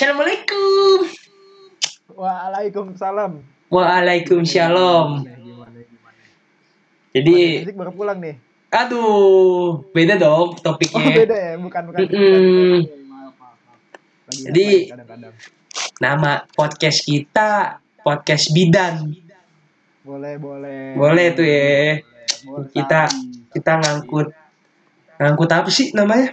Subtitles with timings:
[0.00, 1.12] Assalamualaikum.
[2.16, 3.44] Waalaikumsalam.
[3.68, 5.28] Waalaikumsalam.
[7.12, 8.40] Jadi, baru pulang nih.
[8.72, 11.04] aduh, beda dong Oh topiknya.
[11.04, 12.00] beda ya, bukan bukan.
[12.00, 13.36] Maaf.
[14.24, 15.34] Lagi Jadi- kadang-kadang.
[16.00, 19.04] Nama podcast kita podcast bidan.
[20.00, 20.96] Boleh, boleh.
[20.96, 22.00] Boleh tuh ya.
[22.48, 23.12] Boleh, Kita-.
[23.52, 24.32] Kita ngangkut
[25.20, 26.32] ngangkut apa sih namanya?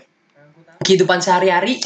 [0.88, 1.84] Kehidupan sehari-hari.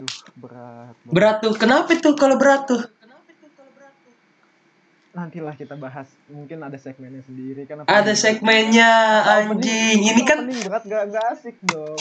[0.00, 0.94] Ah, duh, berat.
[1.04, 1.52] Berat tuh.
[1.60, 2.80] Kenapa tuh kalau berat tuh?
[5.12, 6.08] Nantilah kita bahas.
[6.30, 7.84] Mungkin ada segmennya sendiri kan.
[7.84, 8.88] Ada segmennya
[9.28, 10.00] anjing.
[10.00, 11.98] Ini kan berat gak, gak asik dong.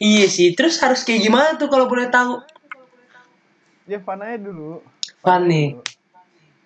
[0.00, 0.56] iya sih.
[0.56, 2.40] Terus harus kayak gimana tuh kalau boleh tahu?
[3.84, 4.80] Ya fun aja dulu.
[5.20, 5.76] Fun nih.
[5.76, 5.84] dulu.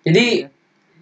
[0.07, 0.27] Jadi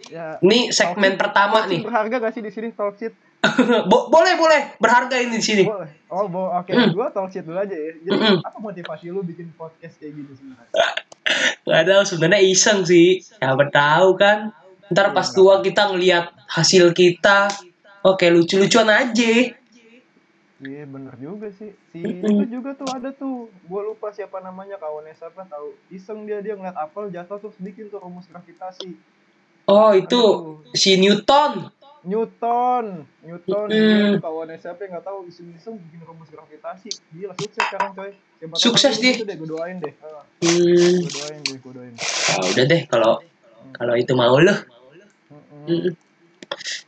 [0.07, 1.84] Ya, ini segmen pertama nih.
[1.84, 2.96] berharga gak sih di sini talk?
[3.91, 5.64] Bo- boleh boleh berharga ini di sini.
[5.64, 6.09] Boleh.
[6.09, 6.72] Oh, bo oke.
[6.72, 6.91] Mm.
[6.96, 7.94] Gua talk shit dulu aja ya.
[8.02, 8.41] Jadi Mm-mm.
[8.41, 10.70] apa motivasi lu bikin podcast kayak gini sebenarnya?
[11.68, 13.21] Gak ada sebenarnya iseng sih.
[13.21, 14.52] Siapa tahu kan.
[14.88, 17.52] Ntar pas tua kita ngelihat hasil kita,
[18.07, 19.51] oke lucu-lucuan aja.
[20.57, 21.76] Iya bener juga sih.
[21.91, 22.48] Si Mm-mm.
[22.48, 23.51] itu juga tuh ada tuh.
[23.68, 25.76] Gua lupa siapa namanya kawannya siapa tahu.
[25.91, 28.96] Iseng dia dia ngeliat apel jatuh terus bikin tuh rumus gravitasi.
[29.68, 30.63] Oh itu Aduh.
[30.72, 31.68] si Newton.
[32.05, 36.89] Newton, Newton dia kawannya siapa yang nggak tahu iseng-iseng bikin rumus gravitasi.
[37.12, 38.12] Gila sukses sekarang coy.
[38.37, 39.13] Siapa tahu Sukses dia.
[39.13, 39.93] gitu deh, gue doain deh.
[39.99, 41.93] Ah, Hmm, Gue doain deh, gue doain.
[41.98, 43.13] ya udah deh kalau
[43.73, 44.57] kalau itu mau loh.
[45.27, 45.65] Mm-mm.
[45.67, 45.91] Mm.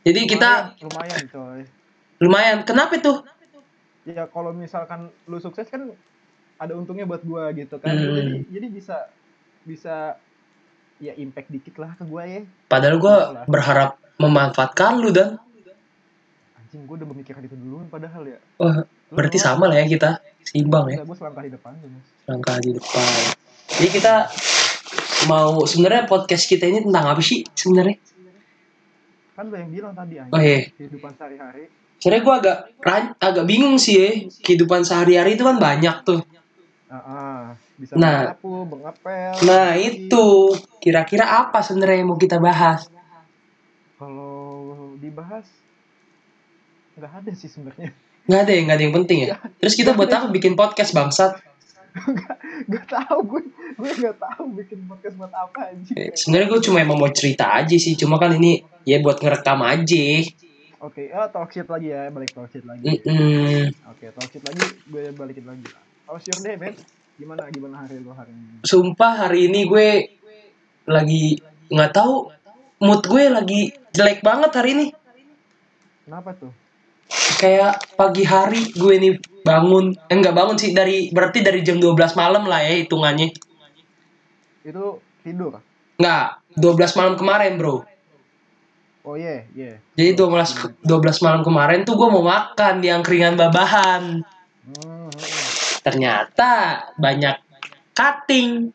[0.00, 1.60] Jadi kita lumayan, lumayan coy.
[2.20, 2.56] lumayan.
[2.62, 3.18] Kenapa tuh?
[4.08, 5.92] ya kalau misalkan lu sukses kan
[6.56, 8.16] ada untungnya buat gua gitu kan Hmm.
[8.16, 8.96] jadi jadi bisa
[9.62, 10.16] bisa
[11.00, 15.40] ya impact dikit lah ke gua ya Padahal gue berharap memanfaatkan lu dan
[16.54, 20.20] anjing gua udah memikirkan itu dulu padahal ya wah Lu berarti sama lah ya kita
[20.44, 23.10] seimbang ya gua selangkah di depan tuh mas langkah di depan.
[23.70, 24.14] Jadi kita
[25.26, 27.96] mau sebenarnya podcast kita ini tentang apa sih sebenarnya?
[29.34, 30.68] kan lu yang bilang tadi anjing Oh iya.
[30.70, 31.64] kehidupan sehari-hari
[31.96, 32.58] Sebenarnya gue agak
[33.18, 34.08] agak bingung sih ya
[34.40, 36.20] kehidupan sehari-hari itu kan banyak tuh.
[36.86, 37.40] ah, ah.
[37.80, 38.28] Bisa Nah.
[38.28, 39.88] menyapu mengepel Nah mandi.
[40.06, 40.26] itu
[40.78, 42.86] kira-kira apa sebenarnya yang mau kita bahas?
[43.96, 45.44] kalau dibahas
[46.94, 47.92] nggak ada sih sebenarnya
[48.22, 49.34] Nggak ada yang nggak ada yang penting ya.
[49.56, 51.40] Terus kita buat apa bikin podcast bangsat?
[52.62, 53.42] nggak tahu gue
[53.74, 57.50] gue nggak tahu bikin podcast buat apa anjing Eh, Sebenarnya gue cuma emang mau cerita
[57.50, 57.92] aja sih.
[57.94, 60.04] Cuma kan ini ya buat ngerekam aja.
[60.78, 63.68] oke ah talk shit lagi ya balik talk shit lagi Mm-mm.
[63.90, 65.66] Oke, talk shit lagi, gue balikin lagi.
[66.06, 66.72] How's your day, man?
[67.20, 68.64] Gimana gimana hari lo hari ini?
[68.64, 69.88] Sumpah hari ini gue
[70.88, 71.36] lagi
[71.68, 72.32] nggak tahu
[72.80, 73.60] mood gue lagi
[73.92, 74.86] jelek banget hari ini.
[76.08, 76.50] Kenapa tuh?
[77.10, 81.96] kayak pagi hari gue nih bangun eh, enggak bangun sih dari berarti dari jam 12
[82.14, 83.34] malam lah ya hitungannya
[84.62, 85.58] Itu tidur.
[85.98, 87.82] enggak 12 malam kemarin bro
[89.02, 89.80] Oh iya, iya.
[89.98, 94.22] jadi 12 12 malam kemarin tuh gue mau makan di angkringan babahan
[94.70, 95.49] Hmm, hmm.
[95.80, 96.50] Ternyata
[96.96, 97.36] banyak
[97.92, 98.72] cutting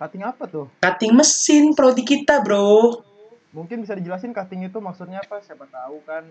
[0.00, 0.66] Cutting apa tuh?
[0.80, 3.04] cutting mesin prodi kita bro
[3.50, 5.42] Mungkin bisa dijelasin cutting itu maksudnya apa?
[5.42, 6.22] Siapa tahu kan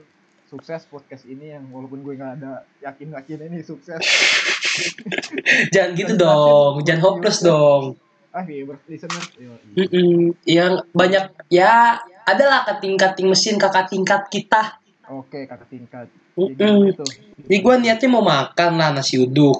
[0.47, 3.99] sukses podcast ini yang walaupun gue nggak ada yakin yakin ini sukses.
[5.75, 9.25] jangan gitu dong jangan hopeless dong Ah iya, listener.
[9.41, 9.57] Iya.
[9.73, 10.37] Mm-mm.
[10.45, 11.97] yang banyak ya
[12.29, 14.78] adalah cutting-cutting mesin kakak tingkat kita
[15.09, 16.07] Oke, kakak tingkat.
[16.37, 17.05] Gitu.
[17.45, 19.57] Jadi gue niatnya mau makan lah nasi uduk.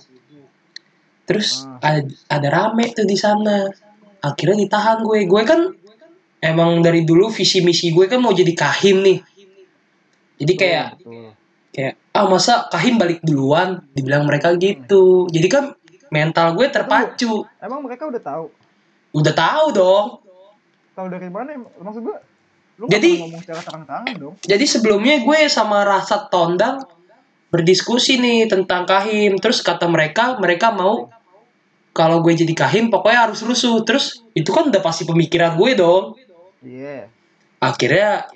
[1.26, 2.02] Terus Ah.
[2.02, 3.66] ada, ada rame tuh di sana.
[4.22, 5.26] Akhirnya ditahan gue.
[5.26, 5.74] Gue kan
[6.42, 9.20] emang dari dulu visi misi gue kan mau jadi kahim nih.
[10.40, 11.34] Jadi kayak Betul.
[11.74, 13.82] kayak ah masa kahim balik duluan?
[13.94, 15.26] Dibilang mereka gitu.
[15.34, 15.74] Jadi kan
[16.14, 17.46] mental gue terpacu.
[17.58, 18.46] Emang mereka udah tahu?
[19.18, 20.08] Udah tahu dong.
[20.94, 21.58] Tahu dari mana?
[21.58, 22.18] Maksud gue,
[22.80, 24.34] lu Jadi- ngomong secara terang-terangan dong.
[24.40, 26.80] Jadi sebelumnya gue sama Rasa Tondang
[27.52, 29.36] berdiskusi nih tentang kahim.
[29.36, 31.12] Terus kata mereka, mereka mau
[31.92, 33.84] kalau gue jadi kahim pokoknya harus rusuh.
[33.84, 36.16] Terus itu kan udah pasti pemikiran gue dong.
[36.64, 37.12] Iya.
[37.60, 38.32] Akhirnya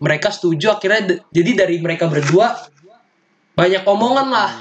[0.00, 0.72] mereka setuju.
[0.72, 2.56] Akhirnya jadi dari mereka berdua
[3.52, 4.52] banyak omongan lah.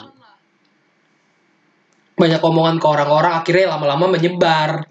[2.19, 3.33] Banyak omongan ke orang-orang.
[3.39, 4.83] Akhirnya lama-lama menyebar.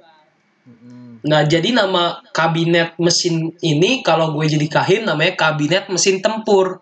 [1.21, 6.81] Nah jadi nama kabinet mesin ini kalau gue jadi kahim namanya kabinet mesin tempur.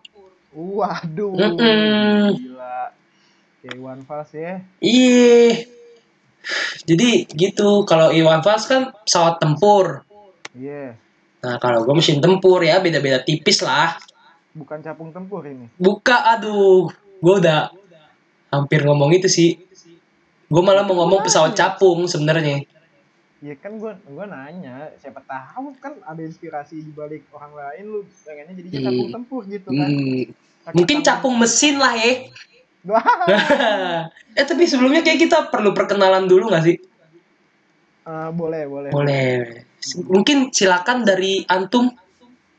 [0.55, 1.35] Waduh.
[1.35, 2.35] Mm-mm.
[2.35, 2.79] Gila.
[3.63, 4.63] Kayak Iwan Fals ya.
[4.79, 5.67] Iya.
[6.89, 10.07] Jadi gitu, kalau Iwan Fals kan pesawat tempur.
[10.55, 10.97] Iya.
[11.39, 13.95] Nah, kalau gue mesin tempur ya beda-beda tipis lah.
[14.55, 15.71] Bukan capung tempur ini.
[15.79, 16.91] Buka, aduh.
[17.19, 17.71] Gue udah
[18.51, 19.51] hampir ngomong itu sih.
[20.49, 22.65] gue malah mau ngomong pesawat capung sebenarnya
[23.39, 28.01] Ya kan gua gua nanya, siapa tahu kan ada inspirasi di balik orang lain lu
[28.27, 28.85] pengennya jadi Hmm.
[28.91, 29.91] capung tempur gitu kan.
[29.95, 30.23] Hmm,
[30.75, 32.29] mungkin capung mesin lah ya
[34.39, 36.77] eh tapi sebelumnya kayak kita perlu perkenalan dulu gak sih
[38.09, 38.91] eh, boleh, boleh.
[38.93, 39.29] boleh
[40.09, 41.93] mungkin silakan dari antum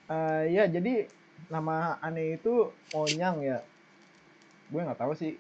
[0.10, 1.06] Eh, ya jadi
[1.54, 3.62] nama aneh itu Monyang ya.
[4.74, 5.38] Gue nggak tahu sih.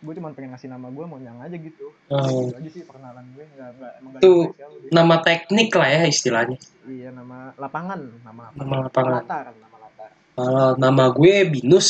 [0.00, 1.92] Gue cuma pengen ngasih nama gue Monyang aja gitu.
[2.08, 2.24] Oh.
[2.24, 4.48] Gitu aja sih perkenalan gue nggak nggak emang deh.
[4.90, 8.56] nama teknik lah ya istilahnya Iya nama lapangan, nama lapangan.
[8.58, 9.12] Nama lapangan.
[9.20, 10.10] Latar, nama latar.
[10.32, 11.88] kalau nama gue binus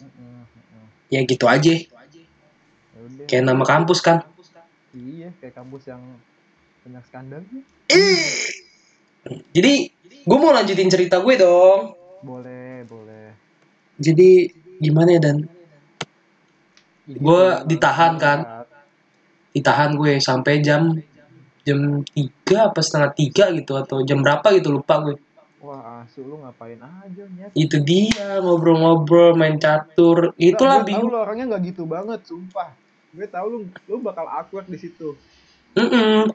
[0.00, 0.84] Mm-mm, mm-mm.
[1.06, 1.84] ya gitu aja Ya
[2.96, 3.26] udah.
[3.28, 4.24] kayak nama kampus kan
[4.90, 6.00] Iya, kayak kampus yang
[6.82, 7.60] banyak skandalnya.
[9.52, 9.72] jadi
[10.22, 11.92] gue mau lanjutin cerita gue dong
[12.22, 13.36] Boleh, boleh.
[13.96, 14.48] jadi
[14.78, 15.36] gimana ya dan
[17.06, 18.38] Juga ditahan, kan?
[18.42, 18.66] berat.
[19.54, 20.92] ditahan gue sampai jam
[21.62, 25.16] jam tiga apa setengah tiga gitu atau jam berapa gitu lupa gue
[25.66, 27.50] Wah, asu lu ngapain aja, Nyet?
[27.56, 32.70] itu dia ngobrol-ngobrol main catur itulah Gue tahu bingung lu orangnya nggak gitu banget, sumpah.
[33.10, 33.58] Gue tahu lu
[33.90, 35.18] lu bakal awkward di situ.
[35.76, 36.32] Mm-mm.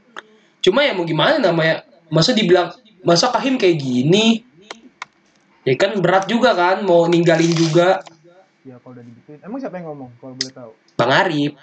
[0.62, 1.82] cuma ya mau gimana namanya
[2.14, 2.70] masa dibilang
[3.02, 4.46] masa kahim kayak gini
[5.66, 8.06] ya kan berat juga kan mau ninggalin juga
[8.62, 9.40] Ya kalau udah digituin.
[9.42, 10.72] Emang siapa yang ngomong kalau boleh tahu?
[11.02, 11.54] bang Arif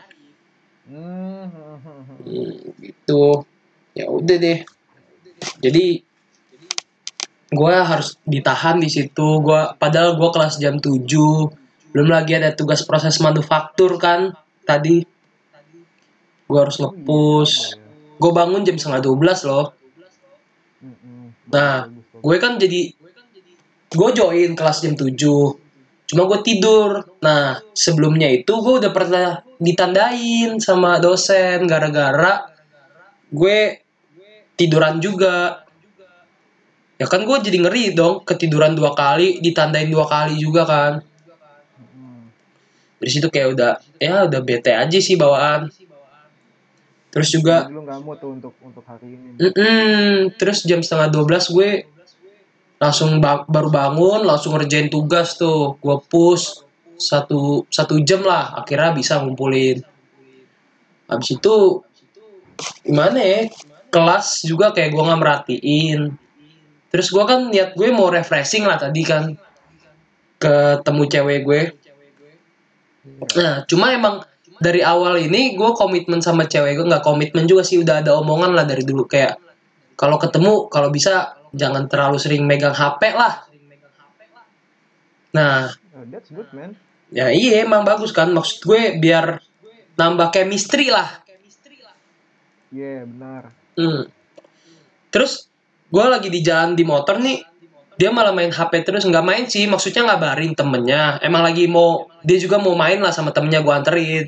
[0.88, 1.44] Hmm.
[1.52, 2.80] hmm, hmm, hmm.
[2.80, 3.24] Gitu
[3.92, 4.58] ya udah deh
[5.60, 6.00] jadi
[7.48, 11.04] gue harus ditahan di situ gua padahal gue kelas jam 7
[11.92, 14.32] belum lagi ada tugas proses manufaktur kan
[14.64, 15.04] tadi
[16.48, 16.96] gue harus Oh,
[17.44, 17.84] iya, ya?
[18.16, 19.76] gue bangun jam setengah 12 loh.
[21.52, 21.84] Nah,
[22.24, 22.96] gue kan jadi
[23.92, 25.67] gue join kelas jam 7
[26.08, 27.04] cuma gue tidur.
[27.20, 31.68] Nah sebelumnya itu gue udah pernah ditandain sama dosen.
[31.68, 32.48] Gara-gara
[33.28, 33.84] gue
[34.56, 35.68] tiduran juga.
[36.98, 40.92] Ya kan gue jadi ngeri dong ketiduran dua kali ditandain dua kali juga kan.
[42.98, 43.72] Dari situ kayak udah
[44.02, 45.70] ya udah bete aja sih bawaan.
[47.08, 49.38] Terus juga Jadi lu nggak mau tuh untuk untuk hari ini.
[49.38, 50.34] Mm-mm.
[50.36, 51.70] terus jam setengah 12 gue
[52.78, 55.76] langsung ba- baru bangun langsung ngerjain tugas tuh.
[55.82, 56.62] Gue push
[56.98, 59.82] satu satu jam lah akhirnya bisa ngumpulin.
[61.06, 61.82] Habis itu
[62.82, 63.40] gimana ya
[63.88, 66.00] kelas juga kayak gue nggak merhatiin.
[66.88, 69.34] Terus gue kan niat gue mau refreshing lah tadi kan
[70.38, 71.62] ketemu cewek gue.
[73.38, 74.22] Nah, cuma emang
[74.58, 78.54] dari awal ini gue komitmen sama cewek gue nggak komitmen juga sih udah ada omongan
[78.54, 79.06] lah dari dulu.
[79.06, 79.38] Kayak
[79.94, 83.44] kalau ketemu kalau bisa jangan terlalu sering megang HP lah.
[85.34, 85.68] Nah,
[85.98, 86.78] Oh, that's good, man.
[87.10, 89.42] ya iya emang bagus kan maksud gue biar
[89.98, 91.26] nambah chemistry lah.
[92.70, 93.50] Iya, benar.
[93.74, 94.06] Hmm.
[95.08, 95.48] Terus
[95.88, 97.40] gue lagi di jalan di motor nih,
[97.98, 101.18] dia malah main HP terus nggak main sih, maksudnya ngabarin temennya.
[101.18, 104.26] Emang lagi mau dia juga mau main lah sama temennya gue anterin.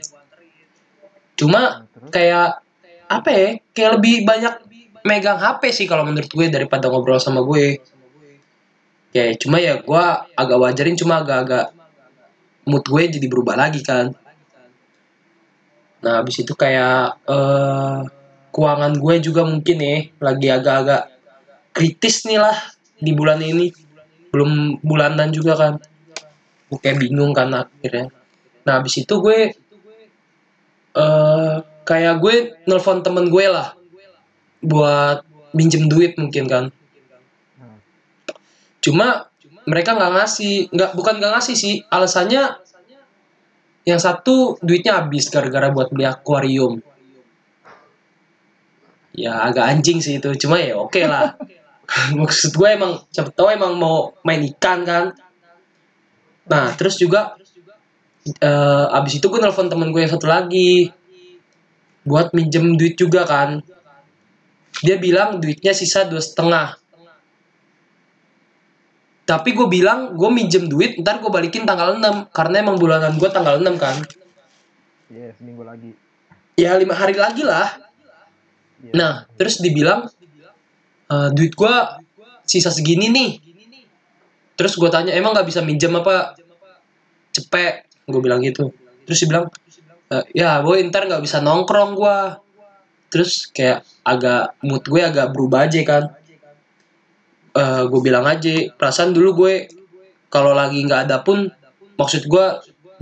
[1.39, 2.65] Cuma Nah, kayak
[3.07, 3.49] apa ya?
[3.77, 4.55] Kayak lebih banyak
[5.05, 7.81] megang HP sih kalau menurut gue daripada ngobrol sama gue.
[9.11, 10.05] Ya cuma ya gue
[10.39, 11.75] agak wajarin cuma agak-agak
[12.69, 14.15] mood gue jadi berubah lagi kan.
[16.01, 17.99] Nah habis itu kayak eh
[18.51, 21.03] keuangan gue juga mungkin ya lagi agak-agak
[21.75, 22.57] kritis nih lah
[23.01, 23.73] di bulan ini.
[24.31, 25.75] Belum bulanan juga kan.
[26.71, 28.15] Gue kayak bingung kan akhirnya.
[28.63, 29.39] Nah habis itu gue
[30.91, 32.35] eh kayak gue
[32.71, 33.80] nelpon temen gue lah
[34.61, 35.25] buat
[35.57, 36.65] minjem duit mungkin kan.
[37.59, 37.77] Nah,
[38.81, 39.31] cuma
[39.65, 42.61] mereka nggak ngasih nggak bukan nggak ngasih sih alasannya
[43.89, 46.85] yang satu duitnya habis gara-gara buat beli akuarium.
[49.17, 50.31] Ya agak anjing sih itu.
[50.37, 51.35] Cuma ya oke lah.
[52.21, 55.05] Maksud gue emang siapa tahu emang mau main ikan kan.
[56.47, 57.35] Nah terus juga
[58.21, 60.93] eh abis itu gue nelpon temen gue yang satu lagi.
[62.05, 63.65] Buat minjem duit juga kan
[64.81, 66.79] dia bilang duitnya sisa dua setengah.
[69.27, 73.31] Tapi gue bilang gue minjem duit ntar gue balikin tanggal 6 karena emang bulanan gue
[73.31, 73.97] tanggal 6 kan.
[75.11, 75.95] Iya, seminggu lagi.
[76.59, 77.73] ya lima hari lagi lah.
[78.81, 78.93] Iya.
[78.97, 80.09] nah terus dibilang
[81.09, 81.75] "Eh, duit gue
[82.49, 83.31] sisa segini nih.
[84.57, 86.35] Terus gue tanya emang nggak bisa minjem apa?
[87.33, 88.75] Cepet gue bilang gitu.
[89.07, 89.47] Terus dia bilang
[90.11, 92.17] "Eh, ya gue ntar nggak bisa nongkrong gue
[93.11, 96.05] terus kayak agak mood gue agak berubah aja kan
[97.51, 99.55] Eh gue bilang aja perasaan dulu gue
[100.31, 101.51] kalau lagi nggak ada pun
[101.99, 102.47] maksud gue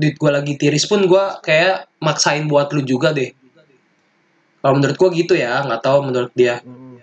[0.00, 3.28] duit gue lagi tiris pun gue kayak maksain buat lu juga deh
[4.58, 6.58] Kalau menurut gua gitu ya, nggak tahu menurut dia.
[6.66, 6.98] Mm.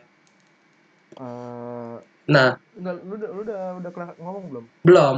[1.15, 1.95] Eh,
[2.25, 4.63] Nah, udah, lu udah lu udah udah kelar ngomong belum?
[4.81, 5.15] belum.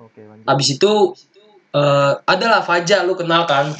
[0.00, 0.46] Oke lanjut.
[0.48, 0.92] Abis itu
[1.70, 3.70] eh adalah Faja lu kenal kan?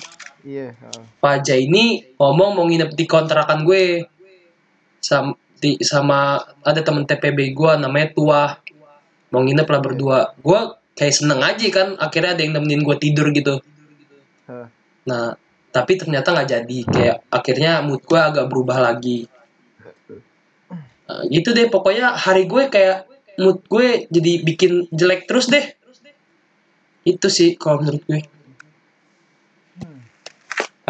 [0.45, 0.73] Iya.
[0.73, 1.05] heeh.
[1.21, 4.05] Faja ini ngomong mau nginep di kontrakan gue
[5.01, 8.43] sama, di, sama ada temen TPB gue namanya Tua
[9.31, 10.61] mau nginep lah berdua gue
[10.99, 13.63] kayak seneng aja kan akhirnya ada yang nemenin gue tidur gitu
[14.51, 14.67] Hah.
[15.07, 15.39] nah
[15.71, 19.31] tapi ternyata nggak jadi kayak akhirnya mood gue agak berubah lagi
[21.11, 23.11] Nah, gitu deh pokoknya hari gue kayak
[23.43, 25.67] mood gue jadi bikin jelek terus deh
[27.03, 28.21] itu sih kalau menurut gue.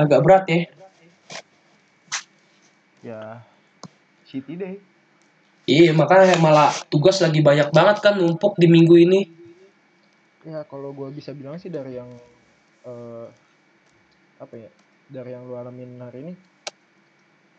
[0.01, 0.61] Agak berat ya
[3.01, 3.41] Ya
[4.29, 4.75] shitty deh.
[5.65, 9.21] Iya, makanya malah tugas lagi banyak banget kan numpuk di minggu ini.
[10.45, 12.09] Ya kalau gua bisa bilang sih dari yang
[12.85, 13.27] eh
[14.41, 14.71] apa ya?
[15.09, 16.35] Dari yang lu alamin hari ini.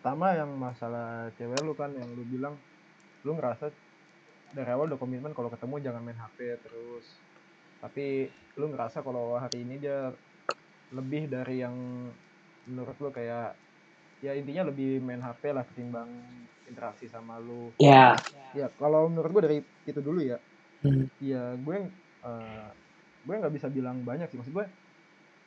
[0.02, 2.58] Pertama yang masalah cewek lu kan yang lu bilang
[3.22, 3.70] lu ngerasa
[4.52, 7.06] dari awal udah komitmen kalau ketemu jangan main HP terus.
[7.82, 10.14] Tapi lu ngerasa kalau hari ini dia
[10.92, 11.76] lebih dari yang
[12.70, 13.58] menurut lu kayak
[14.22, 16.10] ya intinya lebih main HP lah ketimbang
[16.70, 17.74] interaksi sama lu.
[17.82, 18.16] Ya.
[18.54, 20.38] Ya kalau menurut gua dari itu dulu ya.
[20.82, 21.06] Hmm.
[21.22, 21.78] ya gue
[22.26, 22.68] eh,
[23.22, 24.66] gue nggak bisa bilang banyak sih maksud gue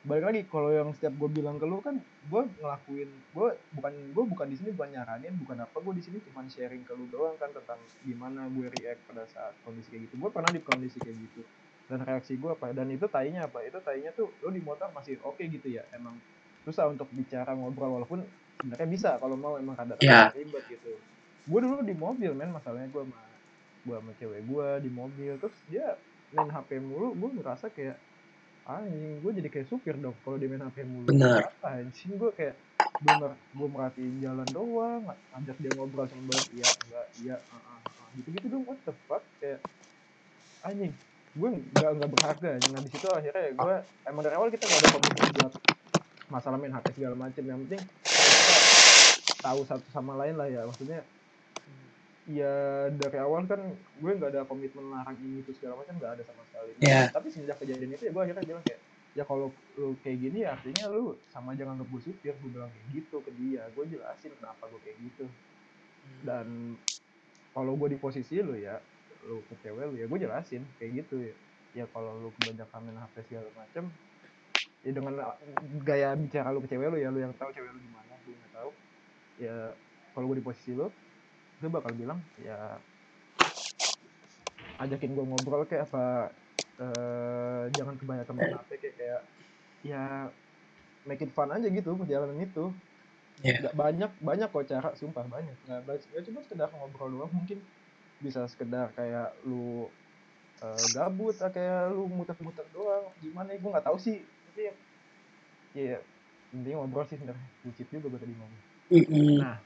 [0.05, 4.23] balik lagi kalau yang setiap gue bilang ke lu kan gue ngelakuin gue bukan gue
[4.31, 7.35] bukan di sini bukan nyaranin bukan apa gue di sini cuma sharing ke lu doang
[7.41, 11.17] kan tentang gimana gue react pada saat kondisi kayak gitu gue pernah di kondisi kayak
[11.19, 11.41] gitu
[11.89, 15.19] dan reaksi gue apa dan itu tainya apa itu tainya tuh lu di motor masih
[15.25, 16.15] oke gitu ya emang
[16.65, 18.25] susah untuk bicara ngobrol walaupun
[18.59, 20.33] sebenarnya bisa kalau mau emang ada Ya.
[20.33, 20.91] ribet gitu
[21.45, 23.21] gue dulu di mobil men masalahnya gue sama
[23.85, 25.93] gue sama cewek gue di mobil terus dia
[26.33, 28.01] main HP mulu gue ngerasa kayak
[28.65, 31.53] anjing gue jadi kayak supir dong kalau dia main HP mulu Benar.
[31.61, 32.57] anjing gue kayak
[32.95, 38.07] bener gue merhatiin jalan doang ngajak dia ngobrol sama iya enggak iya ah, ah, ah.
[38.17, 39.61] gitu-gitu dong what the fuck kayak
[40.65, 40.95] anjing
[41.35, 42.71] gue nggak nggak berharga anjing.
[42.73, 43.75] nah di situ akhirnya gue
[44.07, 45.53] emang dari awal kita nggak ada komitmen buat
[46.29, 47.43] masalah main HP segala macem.
[47.45, 47.81] Yang penting
[49.25, 50.65] kita tahu satu sama lain lah ya.
[50.65, 51.01] Maksudnya
[52.25, 52.53] ya
[52.89, 56.41] dari awal kan gue nggak ada komitmen larang ini itu segala macam nggak ada sama
[56.49, 56.71] sekali.
[56.81, 57.05] Ya.
[57.13, 58.81] tapi semenjak kejadian itu ya gue akhirnya bilang kayak
[59.15, 62.33] ya kalau lu kayak gini ya artinya lu sama jangan gue supir.
[62.41, 63.63] Gue bilang kayak gitu ke dia.
[63.77, 65.25] Gue jelasin kenapa gue kayak gitu.
[66.25, 66.77] Dan
[67.53, 68.81] kalau gue di posisi lu ya
[69.25, 71.35] lu ke cewek lu ya gue jelasin kayak gitu ya.
[71.75, 73.91] Ya kalau lu kebanyakan main HP segala macem
[74.85, 75.35] ya dengan uh,
[75.81, 78.53] gaya bicara lu ke cewek lu ya lu yang tahu cewek lu gimana gue nggak
[78.53, 78.71] tahu.
[79.41, 79.57] Ya
[80.13, 80.93] kalau gue di posisi lu
[81.59, 82.77] gue bakal bilang ya
[84.77, 86.29] ajakin gue ngobrol kayak apa
[86.77, 89.21] eh, jangan kebanyakan main HP kayak kayak
[89.81, 90.29] ya
[91.09, 92.69] make it fun aja gitu perjalanan itu.
[93.43, 93.59] Ya.
[93.59, 95.57] nggak banyak banyak kok cara sumpah banyak.
[95.65, 97.57] Nggak ya cuma sekedar ngobrol doang mungkin
[98.21, 99.89] bisa sekedar kayak lu
[100.61, 103.09] eh, gabut ah, kayak lu muter-muter doang.
[103.17, 104.73] Gimana ya gue nggak tahu sih tapi ya
[105.75, 105.99] ya
[106.55, 107.47] intinya ngobrol sih sebenarnya.
[107.67, 108.61] Bucit juga gue tadi ngomong.
[108.87, 109.35] Mm-mm.
[109.43, 109.59] Nah.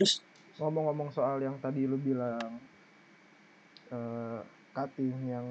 [0.00, 0.24] Terus?
[0.56, 2.56] Ngomong-ngomong soal yang tadi lu bilang
[3.92, 4.40] eh
[4.72, 5.44] cutting yang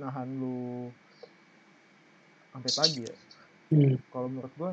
[0.00, 0.88] nahan lu
[2.56, 3.14] sampai pagi ya.
[3.68, 4.72] Hmm, kalau menurut gua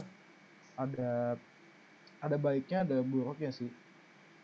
[0.79, 1.35] ada
[2.23, 3.67] ada baiknya ada buruknya sih.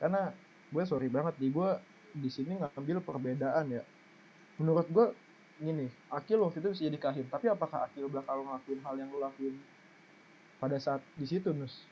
[0.03, 0.35] Karena
[0.67, 1.79] gue sorry banget di gue
[2.11, 3.83] di sini ngambil perbedaan ya.
[4.59, 5.15] Menurut gue
[5.59, 7.25] gini Akil waktu itu bisa jadi kahim.
[7.31, 9.55] Tapi apakah Akil bakal ngelakuin hal yang lu lakuin
[10.59, 11.87] pada saat di situ nus?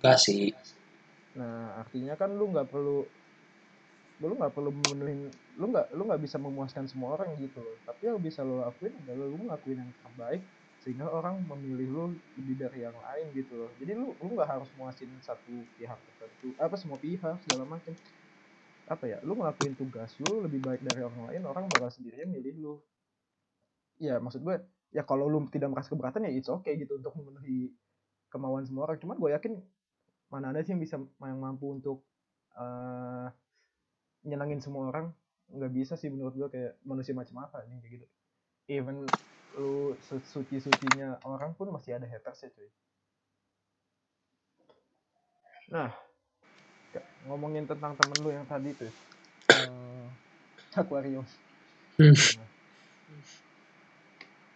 [0.00, 0.54] Enggak sih.
[1.36, 3.04] nah artinya kan lu nggak perlu
[4.18, 7.76] lu nggak perlu memenuhi lu nggak lu nggak bisa memuaskan semua orang gitu loh.
[7.86, 10.42] Tapi yang bisa lo lakuin adalah lu ngelakuin yang terbaik
[10.82, 12.02] sehingga orang memilih lu
[12.38, 13.70] lebih dari yang lain gitu loh.
[13.78, 17.94] Jadi lu lu nggak harus muasin satu pihak tertentu apa semua pihak segala macam
[18.94, 22.54] apa ya lu ngelakuin tugas lu lebih baik dari orang lain orang bakal sendirinya milih
[22.64, 22.74] lu.
[23.98, 24.54] Ya maksud gue
[24.96, 27.74] ya kalau lu tidak merasa keberatan ya it's okay gitu untuk memenuhi
[28.32, 28.98] kemauan semua orang.
[29.02, 29.52] Cuman gue yakin
[30.32, 30.96] mana ada sih yang bisa
[31.30, 31.98] yang mampu untuk
[32.58, 33.26] eh
[34.28, 35.06] nyenangin semua orang.
[35.56, 38.06] Nggak bisa sih menurut gue kayak manusia macam apa nih kayak gitu.
[38.76, 38.96] Even
[39.58, 39.96] lu
[40.34, 42.70] suci sucinya orang pun masih ada haters ya cuy.
[45.68, 46.07] Nah
[47.28, 48.92] ngomongin tentang temen lu yang tadi tuh
[49.52, 50.06] eh,
[50.80, 51.24] akuarium
[51.98, 52.14] Hmm.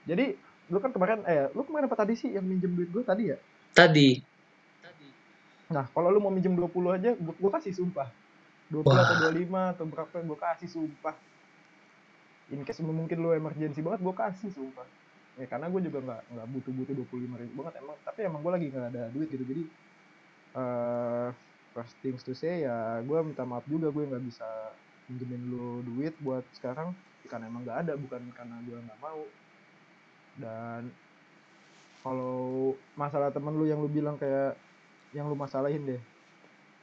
[0.07, 0.27] Jadi
[0.71, 3.39] lu kan kemarin eh lu kemarin apa tadi sih yang minjem duit gue tadi ya
[4.83, 5.09] Tadi.
[5.73, 8.09] Nah, kalau lu mau minjem 20 aja, gua, gua kasih sumpah.
[8.69, 9.01] 20 Wah.
[9.05, 11.17] atau 25 atau berapa gua kasih sumpah.
[12.53, 14.85] In case mungkin lu emergency banget, gua kasih sumpah.
[15.33, 18.21] ya karena gue juga nggak nggak butuh butuh dua puluh lima ribu banget emang tapi
[18.29, 19.63] emang gue lagi nggak ada duit gitu jadi
[20.61, 21.29] uh,
[21.73, 24.47] first things to say ya gue minta maaf juga gue nggak bisa
[25.09, 26.93] pinjemin lu duit buat sekarang
[27.27, 29.23] karena emang nggak ada bukan karena gue nggak mau.
[30.33, 30.93] Dan
[32.03, 34.59] kalau masalah temen lu yang lu bilang kayak
[35.15, 36.03] yang lu masalahin deh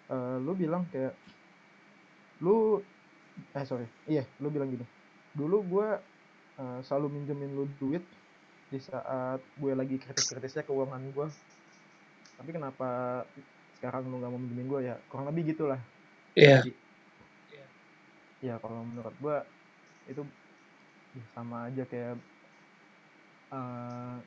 [0.09, 1.11] uh, lu bilang kayak
[2.39, 2.79] lu
[3.51, 4.85] eh sorry iya lu bilang gini
[5.35, 5.87] dulu gue
[6.61, 8.01] uh, selalu minjemin lu duit
[8.69, 11.27] di saat gue lagi kritis-kritisnya keuangan gue
[12.39, 13.21] tapi kenapa
[13.79, 15.79] sekarang lu nggak mau minjemin gue ya kurang lebih gitulah.
[16.35, 16.67] Iya.
[16.67, 17.69] Yeah.
[18.39, 19.37] ya kalau menurut gue
[20.11, 20.23] itu
[21.15, 22.15] ya sama aja kayak
[23.55, 24.19] uh,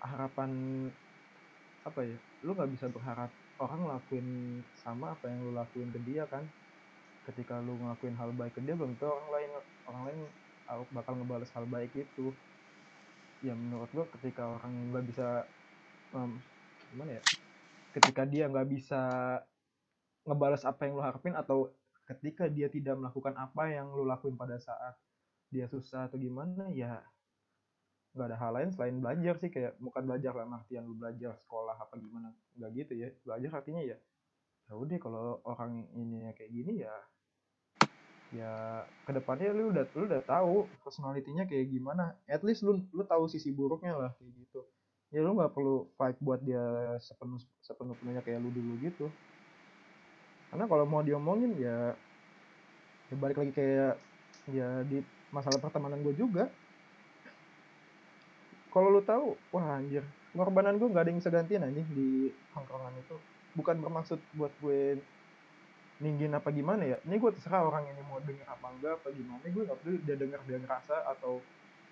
[0.00, 0.50] harapan
[1.84, 3.28] apa ya lu nggak bisa berharap
[3.60, 6.48] orang lakuin sama apa yang lu lakuin ke dia kan.
[7.28, 9.50] Ketika lu ngelakuin hal baik ke dia belum tentu orang lain
[9.84, 10.20] orang lain
[10.96, 12.32] bakal ngebales hal baik itu.
[13.44, 15.44] Ya menurut gua ketika orang nggak bisa
[16.16, 16.40] um,
[16.88, 17.22] gimana ya
[17.90, 19.00] ketika dia nggak bisa
[20.26, 21.74] ngebales apa yang lo harapin atau
[22.06, 24.98] ketika dia tidak melakukan apa yang lo lakuin pada saat
[25.50, 27.02] dia susah atau gimana ya
[28.14, 29.50] nggak ada hal lain selain belajar sih.
[29.50, 33.08] Kayak bukan belajar lah artian lu belajar sekolah apa gimana nggak gitu ya.
[33.26, 33.98] Belajar artinya ya
[34.70, 36.94] ya udah kalau orang ini kayak gini ya
[38.30, 38.52] ya
[39.02, 42.14] ke depannya lu udah lu udah tahu personalitinya kayak gimana.
[42.30, 44.62] At least lu lu tahu sisi buruknya lah kayak gitu
[45.10, 46.62] ya lu nggak perlu fight buat dia
[47.02, 49.06] sepenuh sepenuh penuhnya kayak lu dulu gitu.
[50.50, 51.94] Karena kalau mau diomongin ya
[53.10, 53.98] ya balik lagi kayak
[54.54, 55.02] ya di
[55.34, 56.46] masalah pertemanan gue juga.
[58.70, 62.94] Kalau lu tahu wah anjir pengorbanan gue nggak ada yang bisa gantiin anjing di tongkrongan
[63.02, 63.18] itu.
[63.58, 65.02] Bukan bermaksud buat gue
[66.00, 66.96] ninggin apa gimana ya.
[67.02, 69.42] Ini gue terserah orang ini mau denger apa enggak apa gimana.
[69.42, 71.42] Gue gak peduli dia denger dia ngerasa atau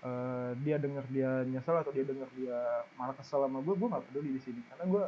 [0.05, 2.59] uh, dia denger dia nyesel atau dia denger dia
[2.99, 4.61] malah kesel sama gue gue gak peduli di sini.
[4.71, 5.05] Karena gue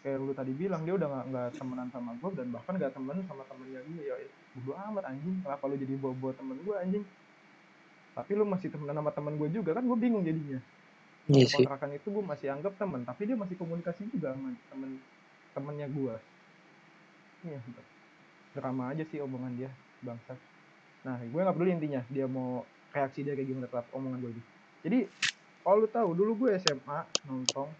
[0.00, 3.16] kayak lu tadi bilang dia udah gak, gak temenan sama gue dan bahkan gak temen
[3.28, 4.16] sama temennya gue ya
[4.58, 5.36] bodo amat anjing.
[5.44, 7.04] Kenapa lu jadi bawa-bawa temen gue anjing?
[8.14, 10.60] Tapi lu masih temenan sama temen gue juga kan gue bingung jadinya.
[11.24, 11.64] Iya sih.
[11.64, 15.00] kontrakan itu gue masih anggap temen tapi dia masih komunikasi juga sama temen
[15.56, 16.14] temennya gue
[17.48, 17.60] iya
[18.52, 19.70] drama aja sih omongan dia
[20.04, 20.36] bangsat.
[21.08, 24.42] Nah gue nggak peduli intinya dia mau reaksi dia kayak gimana terhadap omongan gue ini
[24.86, 24.98] jadi
[25.66, 27.72] kalau lu tahu dulu gue SMA nongkrong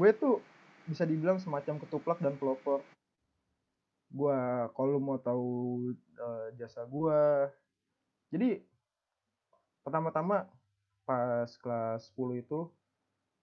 [0.00, 0.40] gue tuh
[0.86, 2.82] bisa dibilang semacam ketuplak dan pelopor.
[4.12, 4.38] Gue
[4.76, 5.48] kalau mau tahu
[6.20, 7.20] uh, jasa gue
[8.32, 8.60] jadi
[9.84, 10.48] pertama-tama
[11.08, 12.68] pas kelas 10 itu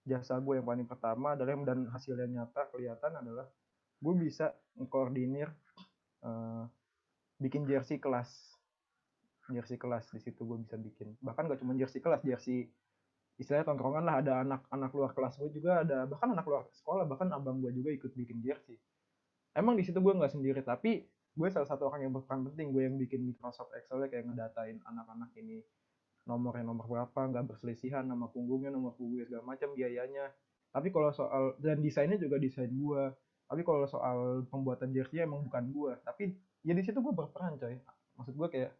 [0.06, 3.46] jasa gue yang paling pertama adalah dan hasilnya nyata kelihatan adalah
[4.00, 5.52] gue bisa mengkoordinir
[6.24, 6.64] uh,
[7.36, 8.56] bikin jersey kelas
[9.52, 11.18] jersey kelas di situ gue bisa bikin.
[11.20, 12.70] Bahkan gak cuma jersey kelas jersey
[13.36, 14.16] istilahnya tongkrongan lah.
[14.22, 17.90] Ada anak-anak luar kelas gue juga ada bahkan anak luar sekolah bahkan abang gue juga
[17.90, 18.78] ikut bikin jersey.
[19.54, 22.70] Emang di situ gue nggak sendiri tapi gue salah satu orang yang berperan penting.
[22.70, 25.62] Gue yang bikin Microsoft Excel kayak ngedatain anak-anak ini
[26.28, 30.30] nomornya nomor berapa nggak berselisihan nama punggungnya nomor punggungnya segala macam biayanya.
[30.70, 33.04] Tapi kalau soal dan desainnya juga desain gue
[33.50, 37.74] tapi kalau soal pembuatan jersey emang bukan gue tapi ya di situ gue berperan coy.
[38.20, 38.70] Maksud gue kayak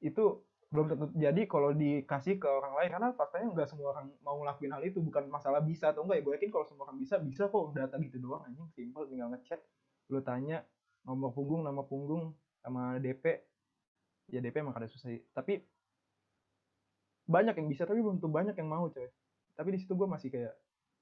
[0.00, 1.04] itu belum tentu.
[1.16, 5.00] Jadi kalau dikasih ke orang lain karena faktanya nggak semua orang mau ngelakuin hal itu
[5.00, 7.96] bukan masalah bisa atau enggak ya gue yakin kalau semua orang bisa bisa kok data
[7.96, 8.68] gitu doang anjing.
[8.76, 9.60] Simple tinggal ngechat
[10.12, 10.60] lu tanya
[11.08, 13.24] nomor punggung nama punggung sama DP
[14.28, 15.64] ya DP emang ada susah tapi
[17.28, 19.08] banyak yang bisa tapi belum tentu banyak yang mau coy.
[19.56, 20.52] Tapi di situ gue masih kayak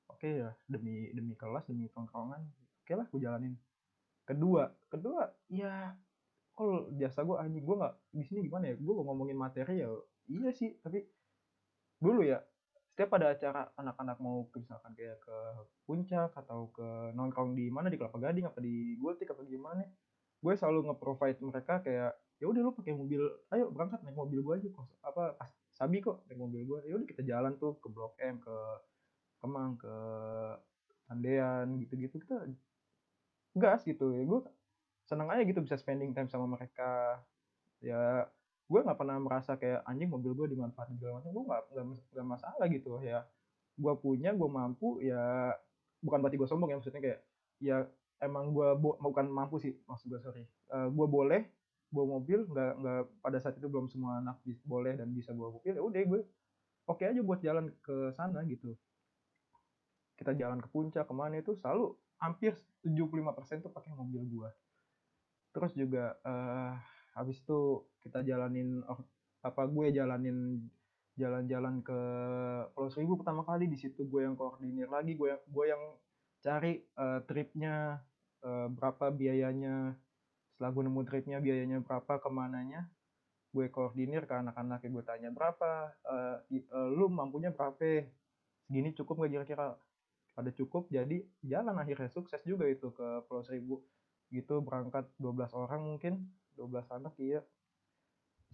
[0.06, 3.54] oke okay ya demi demi kelas demi tongkrongan oke okay lah gue jalanin.
[4.22, 5.90] Kedua kedua ya
[6.57, 8.77] kalau jasa gue anjing gue nggak di sini gimana ya?
[8.81, 9.92] Gue ngomongin materi ya.
[10.27, 11.05] Iya sih tapi
[12.03, 12.40] dulu ya
[12.97, 15.38] setiap ada acara anak-anak mau misalkan kayak ke
[15.85, 19.85] puncak atau ke nongkrong di mana di kelapa gading apa di gultik apa gimana
[20.40, 23.21] gue selalu nge-provide mereka kayak ya udah lu pakai mobil
[23.53, 25.37] ayo berangkat naik mobil gue aja kok apa
[25.77, 28.57] sabi kok naik mobil gue ya udah kita jalan tuh ke blok M ke
[29.45, 29.95] Kemang ke
[31.12, 32.49] Andean gitu-gitu kita
[33.57, 34.12] gas gitu.
[34.12, 34.40] Ya gue
[35.07, 37.23] seneng aja gitu bisa spending time sama mereka.
[37.79, 38.27] Ya
[38.66, 41.31] gue nggak pernah merasa kayak anjing mobil gue dimanfaatin segala macam.
[41.31, 41.62] Gue nggak
[42.12, 43.23] nggak masalah gitu ya.
[43.79, 45.55] Gue punya gue mampu ya
[46.03, 47.21] bukan berarti gue sombong ya maksudnya kayak
[47.62, 47.77] ya
[48.21, 50.45] emang gue bukan mampu sih maksud gue sorry.
[50.69, 51.47] Uh, gue boleh
[51.95, 55.71] bawa mobil nggak nggak pada saat itu belum semua anak boleh dan bisa bawa mobil
[55.71, 56.21] ya udah gue
[56.90, 58.75] oke okay aja buat jalan ke sana gitu.
[60.19, 64.49] Kita jalan ke puncak ke mana itu selalu hampir 75% tuh pakai mobil gua
[65.57, 66.77] terus juga uh,
[67.16, 68.85] habis itu kita jalanin
[69.40, 70.69] apa gue jalanin
[71.16, 72.01] jalan-jalan ke
[72.77, 73.73] Pulau Seribu pertama kali.
[73.73, 75.83] Di situ gue yang koordinir lagi gue yang gue yang
[76.45, 78.05] cari uh, tripnya
[78.45, 79.97] uh, berapa biayanya.
[80.53, 82.85] Setelah gue nemu tripnya biayanya berapa ke mananya
[83.57, 84.85] gue koordinir ke anak-anak.
[84.85, 85.97] Gue tanya berapa?
[86.05, 88.05] Uh, uh, lu mampunya berapa?
[88.69, 89.73] Segini cukup gak kira-kira?
[90.37, 93.81] Pada cukup jadi jalan akhirnya sukses juga itu ke Pulau Seribu
[94.31, 96.27] gitu berangkat 12 orang mungkin
[96.59, 97.41] 12 anak iya.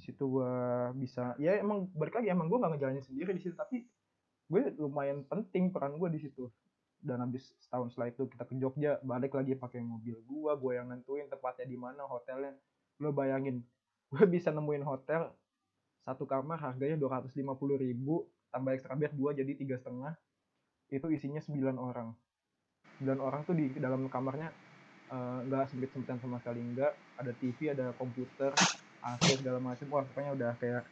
[0.01, 0.53] Situ gue
[0.99, 3.87] bisa ya emang balik lagi emang gue nggak ngejalanin sendiri di situ tapi
[4.51, 6.51] gue lumayan penting peran gue di situ.
[7.03, 10.91] Dan habis setahun setelah itu kita ke Jogja balik lagi pakai mobil gue gue yang
[10.91, 12.53] nentuin tempatnya di mana hotelnya.
[13.01, 13.63] Lo bayangin
[14.13, 15.33] gue bisa nemuin hotel
[16.03, 20.19] satu kamar harganya dua ratus lima puluh ribu tambah ekstra bed dua jadi tiga setengah.
[20.93, 22.09] Itu isinya sembilan orang.
[22.99, 24.51] Sembilan orang tuh di dalam kamarnya
[25.45, 28.49] nggak uh, sempit sempitan sama sekali enggak ada TV ada komputer
[29.03, 30.89] AC segala macam wah pokoknya udah kayak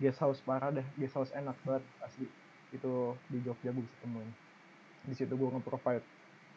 [0.00, 0.86] guest house parah deh.
[0.96, 2.26] Guest house enak banget asli.
[2.72, 4.32] Itu di Jogja gue bisa temuin.
[5.04, 6.02] Di situ gue nge-provide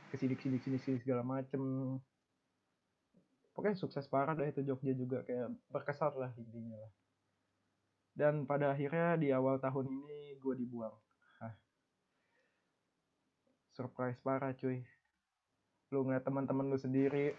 [0.10, 1.62] ke sini sini sini sini segala macem.
[3.54, 5.22] Pokoknya sukses parah deh itu Jogja juga.
[5.28, 6.92] Kayak berkesan lah intinya lah.
[8.16, 10.96] Dan pada akhirnya di awal tahun ini gue dibuang.
[11.44, 11.54] Hah.
[13.74, 14.86] surprise parah cuy
[15.94, 17.38] lu ngeliat teman-teman lu sendiri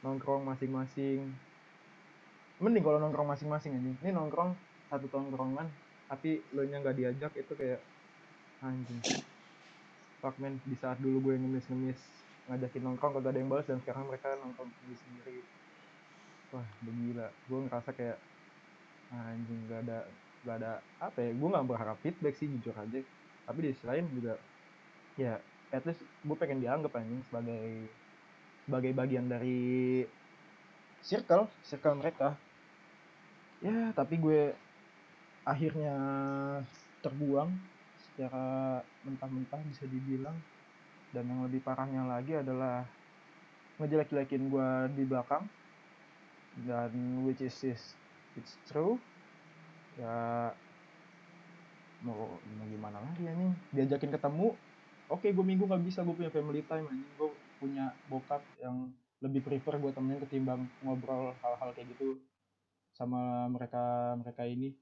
[0.00, 1.28] nongkrong masing-masing.
[2.56, 4.56] Mending kalau nongkrong masing-masing aja ini nongkrong
[4.88, 5.68] satu tongkrongan
[6.08, 7.84] tapi lo nya nggak diajak itu kayak
[8.64, 9.00] anjing.
[10.24, 12.00] Fuck man di saat dulu gue ngemis-ngemis
[12.48, 15.38] ngajakin nongkrong kagak ada yang balas dan sekarang mereka nongkrong sendiri sendiri
[16.56, 17.28] wah gila.
[17.44, 18.18] Gue ngerasa kayak
[19.12, 19.98] anjing gak ada
[20.44, 23.04] gak ada apa ya gue nggak berharap feedback sih jujur aja.
[23.44, 24.40] Tapi di sisi lain juga
[25.20, 25.36] ya
[25.70, 27.88] at least gue pengen dianggap anjing sebagai
[28.64, 30.02] sebagai bagian dari
[31.04, 32.36] circle circle mereka.
[33.60, 34.52] Ya tapi gue
[35.44, 35.96] akhirnya
[37.04, 37.52] terbuang
[38.00, 40.36] secara mentah-mentah bisa dibilang.
[41.14, 42.82] Dan yang lebih parahnya lagi adalah
[43.78, 45.46] ngejelek-jelekin gue di belakang.
[46.66, 47.94] Dan which is, is
[48.34, 48.98] it's true.
[49.94, 50.50] Ya
[52.04, 54.52] mau, mau gimana lagi ya nih diajakin ketemu
[55.14, 57.12] oke okay, gue minggu nggak bisa gue punya family time anjing.
[57.14, 57.30] Gue
[57.62, 58.90] punya bokap yang
[59.22, 62.18] lebih prefer gue temenin ketimbang ngobrol hal-hal kayak gitu
[62.90, 64.74] sama mereka mereka ini.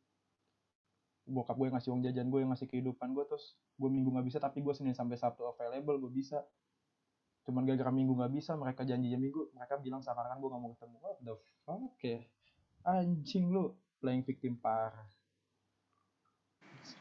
[1.28, 4.26] Bokap gue yang ngasih uang jajan gue yang ngasih kehidupan gue terus gue minggu nggak
[4.32, 6.40] bisa tapi gue senin sampai sabtu available gue bisa.
[7.44, 10.96] Cuman gara-gara minggu nggak bisa mereka janjinya minggu mereka bilang seakan-akan gue nggak mau ketemu.
[11.04, 11.34] What the
[11.68, 12.18] fuck ya?
[12.82, 15.06] Anjing lu playing victim parah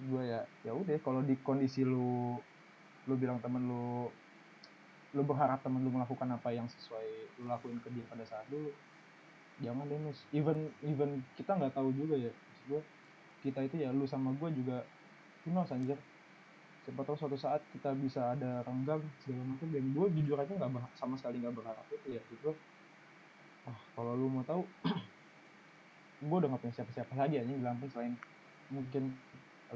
[0.02, 2.38] gue ya ya udah kalau di kondisi lu
[3.10, 4.10] lu bilang temen lu
[5.12, 8.72] lu berharap temen lu melakukan apa yang sesuai lu lakuin ke dia pada saat dulu
[9.62, 10.20] jangan deh nus.
[10.34, 12.34] Even even kita nggak tahu juga ya.
[12.66, 12.82] Gue
[13.46, 14.84] kita itu ya lu sama gue juga
[15.46, 15.98] who anjir.
[16.82, 20.98] Siapa tahu suatu saat kita bisa ada renggang segala macam dan gue jujur aja nggak
[20.98, 22.58] sama sekali nggak berharap itu ya gitu
[23.70, 24.66] ah kalau lu mau tahu
[26.26, 28.18] gue udah nggak punya siapa-siapa lagi aja di Lampung selain
[28.74, 29.14] mungkin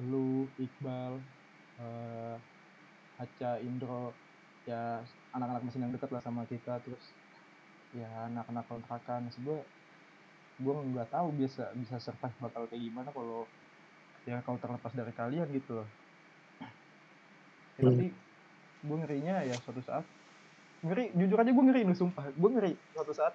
[0.10, 1.22] lu Iqbal
[1.78, 2.36] uh,
[3.16, 4.12] Haca Indro
[4.66, 5.00] ya
[5.32, 7.04] anak-anak mesin yang dekat lah sama kita terus
[7.96, 9.30] ya anak-anak kontrakan.
[9.30, 9.44] Maksud
[10.56, 13.44] gue nggak tahu bisa bisa survive bakal kayak gimana kalau
[14.24, 15.90] ya kalau terlepas dari kalian gitu loh.
[17.76, 17.88] Ya, hmm.
[17.92, 18.08] tapi
[18.86, 20.06] gue ngerinya ya suatu saat
[20.86, 22.32] ngeri jujur aja gue ngeri lu sumpah.
[22.36, 23.34] Gue ngeri suatu saat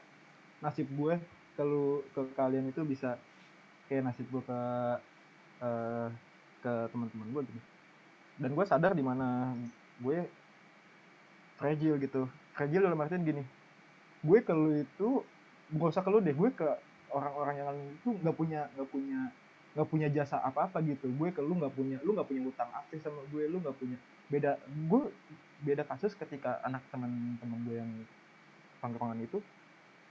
[0.61, 1.17] nasib gue
[1.57, 3.17] kalau ke kalian itu bisa
[3.89, 4.61] kayak nasib gue ke
[5.65, 6.09] uh,
[6.61, 7.61] ke teman-teman gue gitu
[8.39, 9.57] dan gue sadar di mana
[9.99, 10.29] gue
[11.59, 12.29] fragile gitu.
[12.55, 13.43] Fragile dalam artian gini
[14.21, 15.25] gue ke lu itu
[15.73, 16.69] gak usah ke lu deh gue ke
[17.11, 19.21] orang-orang yang itu nggak punya nggak punya
[19.71, 21.09] nggak punya jasa apa-apa gitu.
[21.15, 23.97] Gue ke lu nggak punya lu nggak punya utang apa sama gue lu nggak punya.
[24.29, 25.03] Beda gue
[25.61, 27.91] beda kasus ketika anak teman-teman gue yang
[28.81, 29.41] pangkrongan itu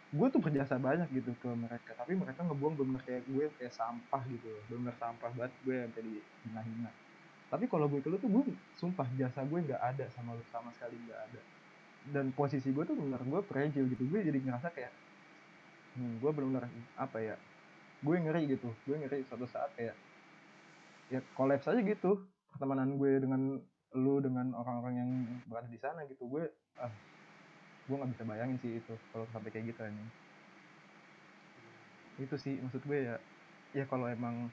[0.10, 1.94] gue tuh berjasa banyak gitu ke mereka.
[1.94, 6.14] Tapi mereka ngebuang bener kayak gue kayak sampah gitu bener sampah banget gue yang tadi
[6.50, 6.92] hina-hina
[7.50, 10.70] tapi kalau gue ke lu tuh gue sumpah jasa gue nggak ada sama lu sama
[10.78, 11.42] sekali nggak ada.
[12.14, 14.06] Dan posisi gue tuh benar gue fragile gitu.
[14.06, 14.94] Gue jadi ngerasa kayak
[15.98, 17.36] hmm, gue benar-benar apa ya
[18.06, 18.70] gue ngeri gitu.
[18.86, 19.98] Gue ngeri suatu saat kayak
[21.10, 22.22] ya kolaps aja gitu.
[22.54, 23.58] Pertemanan gue dengan
[23.98, 25.10] lu dengan orang-orang yang
[25.50, 26.30] berada di sana gitu.
[26.30, 26.46] Gue
[26.78, 26.94] ah
[27.90, 30.06] gue nggak bisa bayangin sih itu kalau sampai kayak gitu ini
[32.22, 33.18] itu sih maksud gue ya.
[33.74, 34.50] Ya kalau emang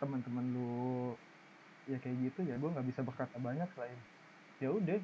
[0.00, 0.72] teman-teman lu
[1.88, 3.98] ya kayak gitu ya gue nggak bisa berkata banyak selain
[4.60, 4.98] ya udah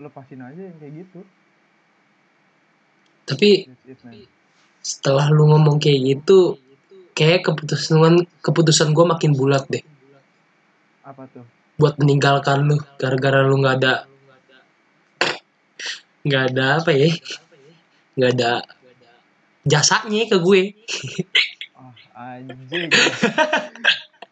[0.00, 1.20] lepasin aja yang kayak gitu
[3.28, 3.68] tapi
[4.80, 6.56] setelah lu ngomong kayak gitu
[7.12, 9.84] kayak keputusan keputusan gue makin bulat deh
[11.04, 11.44] Apa tuh?
[11.76, 13.94] buat meninggalkan lu gara-gara lu nggak ada
[16.20, 17.08] nggak ada apa ya
[18.16, 18.50] nggak ada
[19.64, 20.62] jasanya ke gue
[21.80, 22.92] Oh, anjing.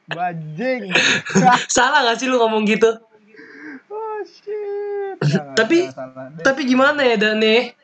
[0.08, 0.88] Bajing.
[1.70, 2.88] salah gak sih lu ngomong gitu
[3.88, 5.16] oh shit.
[5.52, 7.76] Tapi- salah tapi gimana ya Dane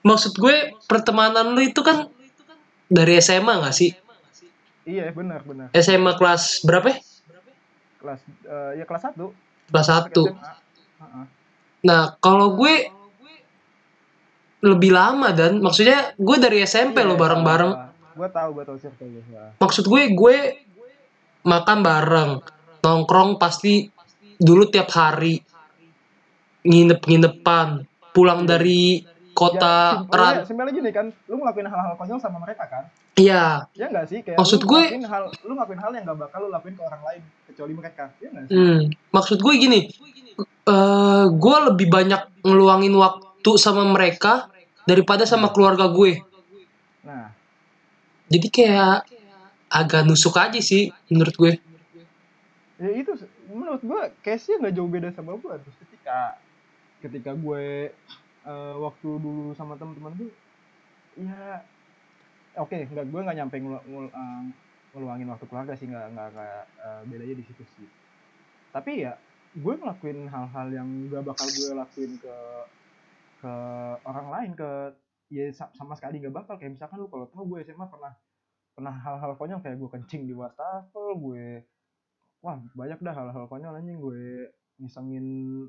[0.00, 2.10] maksud gue pertemanan lu itu kan
[2.86, 3.92] dari SMA gak sih
[4.80, 5.70] Iya, benar, benar.
[5.76, 6.98] SMA kelas berapa ya?
[8.00, 9.22] Kelas eh, ya kelas 1.
[9.70, 11.24] kelas 1 Heeh.
[11.80, 12.90] nah kalau gue
[14.60, 19.08] lebih lama dan maksudnya gue dari SMP lo bareng-bareng Gue tahu, gue tahu circle.
[19.30, 19.54] Ya.
[19.56, 20.36] maksud gue gue
[21.42, 22.30] makan bareng
[22.80, 23.88] nongkrong pasti
[24.36, 25.40] dulu tiap hari
[26.60, 27.68] nginep-nginepan
[28.12, 29.00] pulang dari
[29.32, 32.84] kota simpelnya, ran simpelnya gini kan, lu ngelakuin hal-hal konyol sama mereka kan?
[33.16, 34.20] iya Ya enggak sih?
[34.20, 36.82] Kayak Maksud lu gue- ngelakuin hal lu ngelakuin hal yang gak bakal lu lakuin ke
[36.84, 38.04] orang lain kecuali mereka.
[38.20, 38.52] Ya enggak sih?
[38.52, 39.80] hmm, maksud gue gini
[40.60, 44.52] eh gue lebih banyak ngeluangin waktu sama mereka
[44.84, 46.20] daripada sama keluarga gue
[47.00, 47.32] Nah,
[48.28, 48.96] jadi kayak
[49.70, 51.52] agak nusuk aja sih menurut gue.
[52.80, 53.12] Ya itu
[53.46, 56.34] menurut gue case-nya nggak jauh beda sama gue terus ketika
[57.04, 57.92] ketika gue
[58.44, 60.32] eh, waktu dulu sama teman-teman gue
[61.20, 61.60] ya
[62.56, 64.42] oke nggak gue nggak nyampe ngelu- ngelu- eh,
[64.96, 66.28] ngeluangin waktu keluarga sih nggak nggak
[66.82, 67.88] eh, bedanya di situ sih.
[68.72, 69.12] Tapi ya
[69.50, 72.36] gue ngelakuin hal-hal yang gak bakal gue lakuin ke
[73.42, 73.52] ke
[74.06, 74.70] orang lain ke
[75.30, 76.54] ya sa- sama sekali nggak bakal.
[76.56, 78.14] Kayak misalkan lu kalau tau gue SMA pernah
[78.80, 81.68] pernah hal-hal konyol kayak gue kencing di wastafel gue
[82.40, 84.48] wah banyak dah hal-hal konyol anjing gue
[84.80, 85.26] ngisengin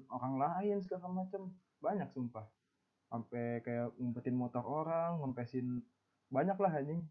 [0.07, 1.51] orang lain segala macem.
[1.83, 2.47] Banyak sumpah.
[3.11, 5.83] Sampai kayak ngumpetin motor orang ngempesin
[6.31, 7.03] banyak lah anjing.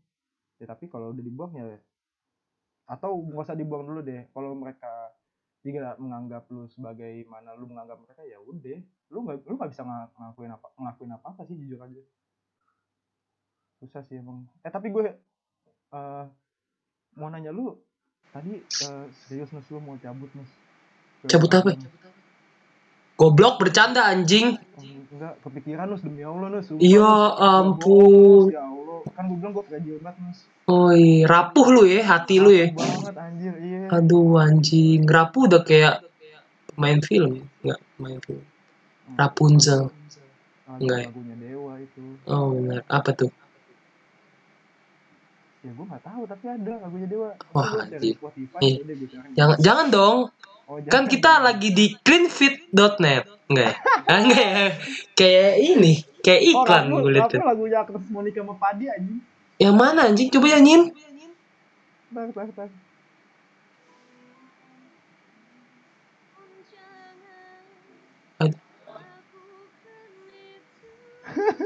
[0.57, 1.77] Ya tapi kalau udah dibuang ya
[2.91, 4.27] atau nggak usah dibuang dulu deh.
[4.33, 5.13] Kalau mereka
[5.61, 8.81] tidak menganggap lu sebagai mana lu menganggap mereka ya udah.
[9.13, 12.03] Lu nggak lu nggak bisa nga- ngelakuin apa ngelakuin apa apa sih jujur aja.
[13.79, 14.49] Susah sih emang.
[14.65, 15.30] Eh tapi gue
[15.91, 16.25] eh
[17.13, 17.75] mau nanya lu
[18.31, 20.51] tadi eh, serius nus lu mau cabut nus
[21.21, 21.77] Cabut apa?
[23.15, 24.57] Goblok bercanda anjing.
[25.13, 27.05] Enggak kepikiran nus demi allah nus Ya.
[27.05, 28.49] Gua ampun.
[28.49, 32.49] ya allah kan gue bilang gue fragile banget nus Oi, rapuh lu ya hati lu
[32.49, 32.71] ya.
[32.71, 33.81] Rapuh banget anjir iya.
[33.93, 35.01] Aduh anjing.
[35.05, 35.95] Rapuh udah kayak
[36.79, 38.43] main film nggak main film.
[39.19, 39.91] Rapunzel.
[39.91, 41.09] Lagu- enggak ya?
[41.37, 42.03] dewa itu.
[42.25, 42.81] Oh benar.
[42.89, 43.29] Apa tuh
[45.61, 47.31] ya gue nggak tahu tapi ada lagunya dewa.
[47.53, 48.17] Wah, anjir.
[48.17, 50.19] Spotify gue cari jangan jangan dong.
[50.71, 51.13] Oh, kan jangan.
[51.13, 53.75] kita lagi di cleanfit.net enggak ya?
[54.09, 54.67] Ah, enggak ya?
[55.13, 55.95] Kayak ini
[56.25, 59.21] kayak oh, iklan lagu, gue liat lagu lagunya Agnes Monica sama Padi anjing?
[59.61, 60.29] Yang mana anjing?
[60.33, 60.83] Coba nyanyiin.
[62.09, 62.69] Bentar, bentar, bentar.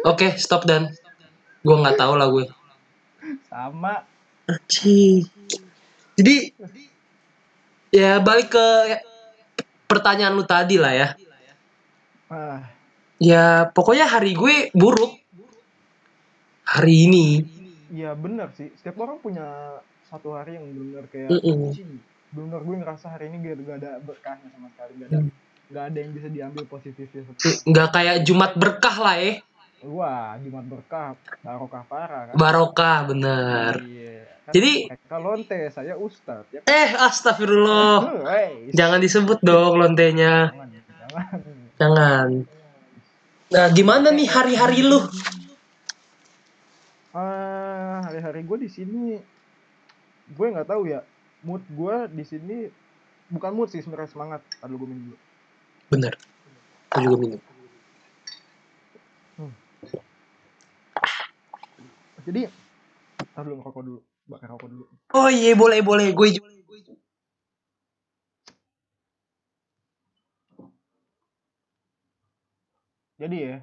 [0.05, 0.91] Oke stop dan.
[1.65, 2.45] Gue nggak tahu lah gue
[3.55, 4.03] sama
[4.45, 5.25] Anjing.
[6.19, 6.53] Jadi
[7.88, 8.67] ya balik ke
[9.87, 11.09] pertanyaan lu tadi lah ya.
[12.29, 12.61] ah
[13.23, 15.17] Ya pokoknya hari gue buruk.
[16.67, 17.27] Hari ini.
[17.95, 19.79] iya bener sih setiap orang punya
[20.11, 21.71] satu hari yang bener kayak Mm-mm.
[21.71, 22.03] anjing
[22.35, 25.31] bener gue ngerasa hari ini gak, gak ada berkahnya sama sekali gak ada Hmm.
[25.71, 29.33] gak ada yang bisa diambil positifnya Mm, Nggak kayak Jumat berkah lah ya.
[29.87, 33.73] Wah Jumat berkah barokah parah kan Barokah bener.
[33.81, 37.97] iya Kan Jadi- mereka lonte saya ustad ya Eh astagfirullah.
[38.79, 40.51] Jangan disebut dong lontenya.
[40.51, 41.40] jangan jangan
[41.75, 42.29] Jangan.
[43.47, 45.01] Nah gimana nih hari-hari lu?
[47.11, 49.14] Ah, hari-hari gue di sini
[50.27, 51.01] gue nggak tahu ya
[51.40, 52.66] mood gue di sini
[53.29, 55.18] bukan mood sih sebenarnya semangat aduh gue minum dulu
[55.87, 56.16] Bener.
[56.90, 57.40] Gue juga minum.
[62.25, 62.49] Jadi
[63.35, 66.11] taruh dulu ngerokok dulu bakar rokok dulu Oh iya boleh boleh.
[66.11, 66.49] Gue juga.
[73.16, 73.57] jadi ya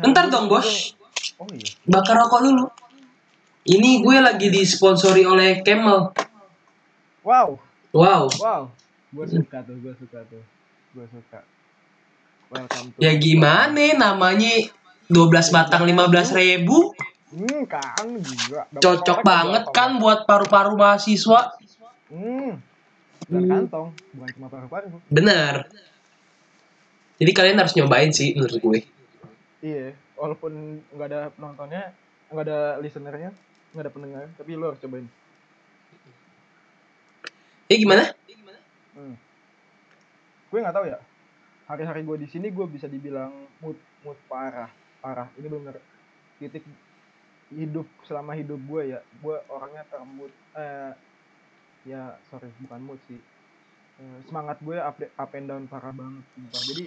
[0.00, 0.96] Bentar dong bos.
[1.36, 2.64] oh iya Bakar rokok dulu.
[3.64, 6.12] Ini gue lagi disponsori oleh Camel.
[7.24, 7.56] wow
[7.94, 8.26] Wow.
[8.42, 8.62] wow
[9.14, 10.42] gue suka tuh gue suka tuh
[10.92, 11.40] gue suka
[12.50, 14.66] welcome to Ya gimana namanya
[15.10, 16.94] 12 batang 15 ribu?
[17.34, 18.62] Hmm kan gila.
[18.70, 21.58] Dapat Cocok banget kan buat paru-paru mahasiswa.
[22.08, 22.62] Hmm.
[23.24, 23.50] Dan Hmm.
[23.50, 24.86] kantong bukan cuma paru-paru.
[25.08, 25.66] Bener.
[27.18, 28.80] Jadi kalian harus nyobain sih menurut gue.
[29.64, 31.90] Iya walaupun nggak ada penontonnya
[32.30, 33.30] nggak ada listenernya
[33.74, 35.06] nggak ada pendengar tapi lo harus cobain.
[37.68, 38.12] Eh gimana?
[38.94, 39.14] hmm.
[40.52, 40.98] gue nggak tahu ya.
[41.64, 44.68] Hari-hari gue di sini gue bisa dibilang mood mood parah
[45.04, 45.28] parah.
[45.36, 45.76] Ini benar
[46.40, 46.64] titik
[47.52, 50.92] hidup selama hidup gue ya gue orangnya termood eh
[51.84, 53.20] ya sorry bukan mood sih.
[54.00, 56.62] Eh, semangat gue up, up and down parah banget sumpah.
[56.72, 56.84] jadi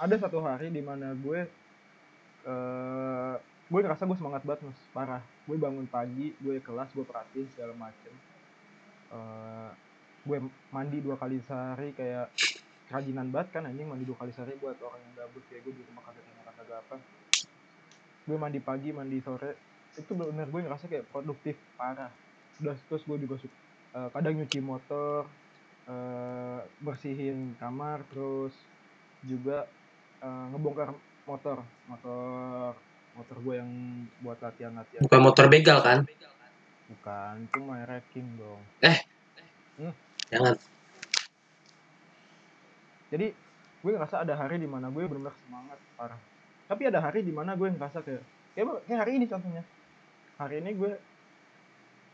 [0.00, 1.44] ada satu hari di mana gue
[2.48, 3.34] eh
[3.68, 4.80] gue ngerasa gue semangat banget Mas.
[4.96, 5.22] parah.
[5.44, 8.14] Gue bangun pagi gue kelas gue perhatiin segala macem.
[9.12, 9.70] Eh
[10.24, 10.38] gue
[10.72, 12.32] mandi dua kali sehari kayak
[12.88, 15.82] kerajinan banget kan anjing mandi dua kali sehari buat orang yang gabut kayak gue di
[15.92, 16.24] rumah kagak
[16.56, 16.96] kagak apa
[18.28, 19.56] gue mandi pagi mandi sore.
[19.96, 22.12] Itu benar gue ngerasa kayak produktif parah.
[22.60, 23.56] Udah terus gue juga suka
[23.96, 25.24] eh, kadang nyuci motor
[25.88, 28.52] eh, bersihin kamar terus
[29.24, 29.64] juga
[30.20, 30.92] eh, ngebongkar
[31.24, 31.64] motor.
[31.88, 32.76] Motor
[33.18, 33.70] motor gue yang
[34.22, 36.06] buat latihan latihan Bukan motor begal kan?
[36.88, 38.62] bukan itu merek King dong
[40.28, 40.56] Jangan.
[43.12, 43.26] jadi
[43.78, 46.20] gue ngerasa ada hari di mana gue benar-benar semangat parah
[46.68, 49.64] tapi ada hari di mana gue ngerasa kayak kayak, kayak hari ini contohnya.
[50.36, 50.92] Hari ini gue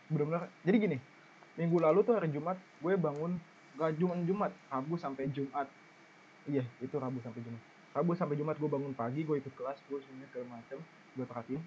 [0.09, 0.99] benar-benar jadi gini
[1.59, 3.41] minggu lalu tuh hari Jumat gue bangun
[3.75, 5.67] gak cuma Jumat Rabu sampai Jumat.
[6.47, 7.63] Iya itu Rabu sampai Jumat.
[7.95, 10.79] Rabu sampai Jumat gue bangun pagi gue ikut kelas gue semuanya segala macem
[11.19, 11.63] gue perhatiin.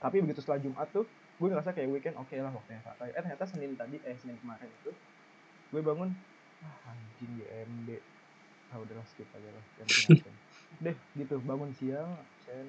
[0.00, 1.04] Tapi begitu setelah Jumat tuh
[1.40, 4.68] gue ngerasa kayak weekend oke lah waktunya santai eh ternyata Senin tadi eh Senin kemarin
[4.68, 4.94] itu
[5.72, 6.14] gue bangun
[6.62, 7.88] ah, anjing GMB
[8.70, 9.64] ah udahlah skip aja lah.
[10.84, 11.34] Deh gitu.
[11.48, 12.66] Bangun siang absen.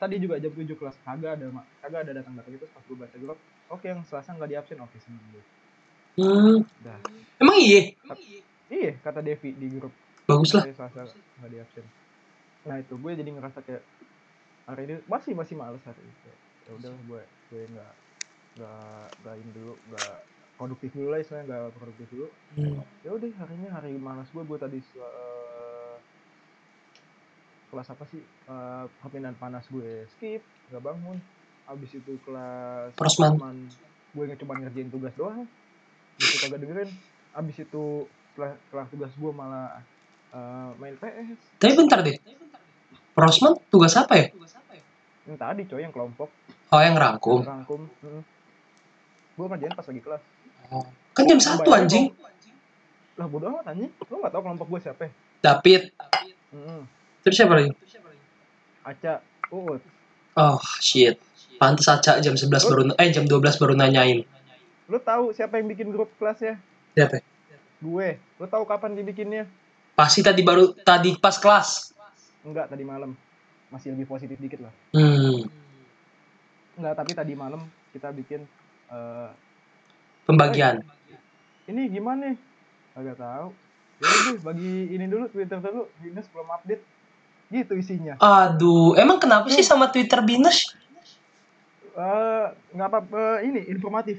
[0.00, 1.66] Tadi juga jam 7 kelas kagak ada mak.
[1.80, 3.38] Kagak ada datang datang itu pas gue baca grup.
[3.72, 5.44] Oke yang selasa nggak di absen oke seneng gue
[6.14, 6.62] Hmm.
[6.78, 6.98] dah.
[7.42, 7.90] Emang iya?
[8.70, 8.92] iya?
[9.02, 9.94] Kata Devi di grup.
[10.30, 10.64] Bagus lah.
[10.70, 11.02] selasa
[11.40, 11.86] nggak di absen
[12.64, 13.84] nah itu gue jadi ngerasa kayak
[14.64, 16.16] hari ini masih masih males hari ini.
[16.64, 17.92] Ya udah gue gue nggak
[18.56, 20.14] nggak nggak ini dulu nggak
[20.56, 22.28] produktif dulu lah istilahnya nggak produktif dulu.
[22.56, 22.80] Hmm.
[23.04, 25.53] ya udah hari ini hari malas gue gue tadi eh,
[27.74, 31.18] kelas apa sih Eh, perpindahan panas gue skip nggak bangun
[31.66, 33.34] abis itu kelas Prosman.
[33.34, 33.56] cuman
[34.14, 35.42] gue nggak cuma ngerjain tugas doang
[36.14, 36.90] gitu kagak dengerin
[37.34, 37.84] abis itu
[38.28, 39.82] setelah kelar tugas gue malah
[40.30, 42.14] eh, main PS Tapi bentar deh.
[43.14, 44.26] Rosman tugas apa ya?
[45.24, 46.28] yang tadi coy yang kelompok
[46.68, 47.40] Oh yang rangkum.
[47.40, 48.22] rangkum hmm.
[49.34, 50.22] gue ngerjain pas lagi kelas
[51.10, 52.12] Kan jam satu anjing.
[53.14, 55.10] lah bodo amat anjing lo nggak tahu kelompok gue siapa ya?
[55.40, 55.82] David.
[56.50, 56.82] Mm-mm.
[57.24, 57.70] Terus siapa lagi?
[58.84, 59.12] Aca
[59.50, 59.80] Uut
[60.34, 61.16] Oh shit.
[61.56, 64.26] Pantes aja jam 11 baru eh jam 12 baru nanyain.
[64.84, 66.60] lo tahu siapa yang bikin grup kelasnya
[66.92, 67.24] Siapa?
[67.80, 69.48] gue lo tahu kapan dibikinnya
[69.94, 71.96] Pasti tadi baru tadi pas kelas.
[72.42, 73.16] enggak tadi malam
[73.70, 75.48] masih lebih positif dikit lah Hmm.
[76.76, 78.44] enggak tapi tadi malam kita bikin
[78.90, 79.30] eh
[80.24, 80.84] Pembagian.
[81.64, 82.36] ini gimana
[82.92, 83.56] agak tahu
[83.96, 86.84] ya bagi ini dulu twitter dulu Binus belum update
[87.46, 90.72] gitu isinya Aduh, emang kenapa sih sama Twitter Binus?
[91.92, 94.18] eh nggak apa eh, ini informatif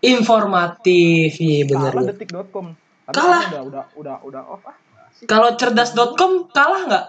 [0.00, 1.90] Informatif, iya bener.
[1.90, 2.66] kalah detik.com
[3.04, 3.44] tapi Kalah.
[3.46, 4.76] udah udah udah udah off ah.
[5.22, 7.04] Kalau cerdas.com kalah nggak?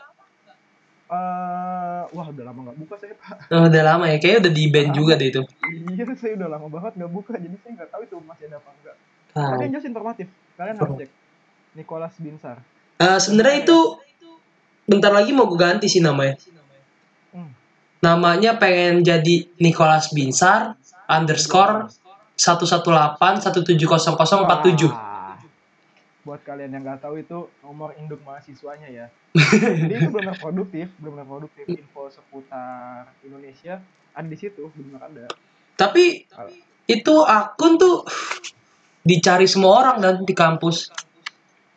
[1.06, 4.64] Eh, wah udah lama nggak buka saya pak Oh, udah lama ya, kayaknya udah di
[4.68, 5.42] ban juga deh itu.
[5.88, 8.70] iya saya udah lama banget nggak buka jadi saya nggak tahu itu masih ada apa
[8.74, 8.96] enggak
[9.32, 9.52] Ah.
[9.52, 11.10] tapi yang jelas informatif kalian harus cek
[11.74, 12.58] Nicholas Binsar
[12.96, 13.78] Eh, sebenarnya itu
[14.86, 16.38] bentar lagi mau gue ganti sih namanya.
[17.34, 17.52] Hmm.
[18.02, 20.78] Namanya pengen jadi Nicholas Binsar
[21.10, 21.90] underscore
[22.38, 24.90] 118 1700047.
[24.90, 25.14] Wah.
[26.26, 29.06] buat kalian yang nggak tahu itu nomor induk mahasiswanya ya
[29.86, 33.78] jadi itu benar produktif benar produktif info seputar Indonesia
[34.10, 35.30] ada di situ benar ada
[35.78, 36.26] Tapi
[36.90, 38.10] itu akun tuh
[39.06, 40.90] dicari semua orang dan di kampus.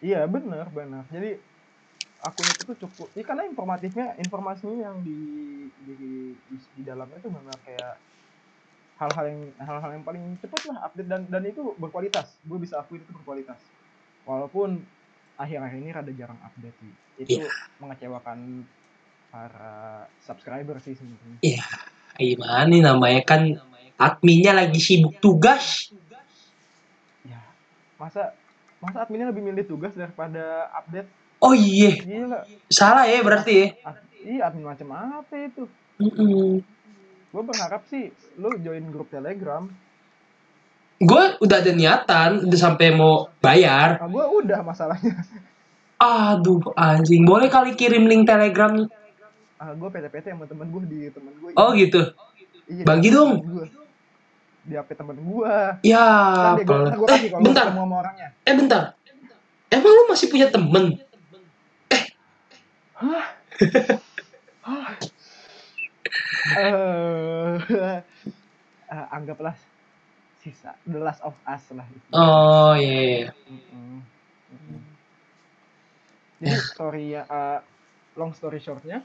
[0.01, 1.37] iya benar benar jadi
[2.18, 5.18] akun itu tuh cukup ya, karena informatifnya informasinya yang di
[5.87, 5.92] di,
[6.35, 7.94] di, di dalamnya itu benar kayak
[8.98, 12.34] hal-hal yang hal-hal yang paling cepat lah update dan dan itu berkualitas.
[12.43, 13.62] Gue bisa akui itu berkualitas.
[14.26, 14.82] Walaupun
[15.38, 16.93] akhir-akhir ini rada jarang update sih.
[17.22, 17.47] Itu
[17.78, 18.66] mengecewakan
[19.30, 21.38] para subscriber sih sebenarnya.
[21.47, 21.66] Iya,
[22.18, 23.22] gimana nih namanya?
[23.22, 23.43] Kan
[23.95, 25.95] adminnya lagi sibuk tugas.
[27.22, 27.38] ya
[27.99, 28.34] masa
[28.82, 33.66] masa adminnya lebih milih tugas daripada update Oh iya, gila salah ya berarti ya.
[33.84, 35.64] Ad- iya admin macam apa itu
[35.97, 36.59] Mm-mm.
[37.28, 39.70] gue berharap sih lu join grup telegram
[40.99, 43.97] Gue udah ada niatan, udah sampai mau bayar.
[43.97, 45.14] nah, gue udah masalahnya
[45.97, 47.22] Aduh, anjing.
[47.22, 48.86] Boleh kali kirim link telegram
[49.57, 51.99] ah gue PT-PT sama temen gue di temen gue Oh gitu.
[52.64, 53.43] iya, bagi dong.
[54.61, 56.07] di HP temen gua Ya,
[56.61, 57.66] gua, gua Eh, bentar.
[57.68, 58.95] sama orangnya Eh, bentar.
[59.68, 60.99] Emang lu masih punya temen?
[62.99, 63.26] Hah
[64.66, 64.90] hah
[66.59, 67.99] eh
[68.88, 69.55] eh, anggaplah
[70.40, 72.09] sisa The Last of Us lah itu.
[72.14, 73.28] Oh, iya.
[73.28, 73.30] iya.
[73.51, 74.01] Mm-mm.
[74.55, 74.80] Mm-mm.
[76.38, 77.61] Jadi story ya, eh,
[78.14, 79.03] long story shortnya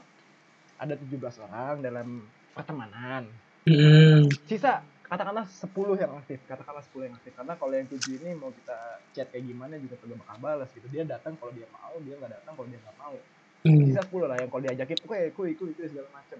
[0.78, 2.22] ada 17 orang dalam
[2.54, 3.26] pertemanan.
[3.66, 4.30] Hmm.
[4.46, 7.32] Sisa katakanlah 10 yang aktif, katakanlah 10 yang aktif.
[7.34, 8.76] Karena kalau yang 7 ini mau kita
[9.14, 10.86] chat kayak gimana juga kagak bakal balas gitu.
[10.90, 13.16] Dia datang kalau dia mau, dia nggak datang kalau dia nggak mau.
[13.64, 13.80] Hmm.
[13.88, 16.38] Sisa 10 lah yang kalau diajakin, kuy, kuy, kuy, kuy segala macem.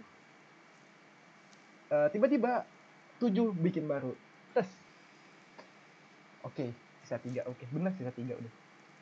[1.89, 2.68] Eh, tiba-tiba
[3.18, 3.33] 7
[3.64, 4.12] bikin baru.
[4.53, 4.68] Terus
[6.45, 6.77] Oke,
[7.09, 7.49] sisa 3.
[7.49, 8.53] Oke, benar sisa 3 udah.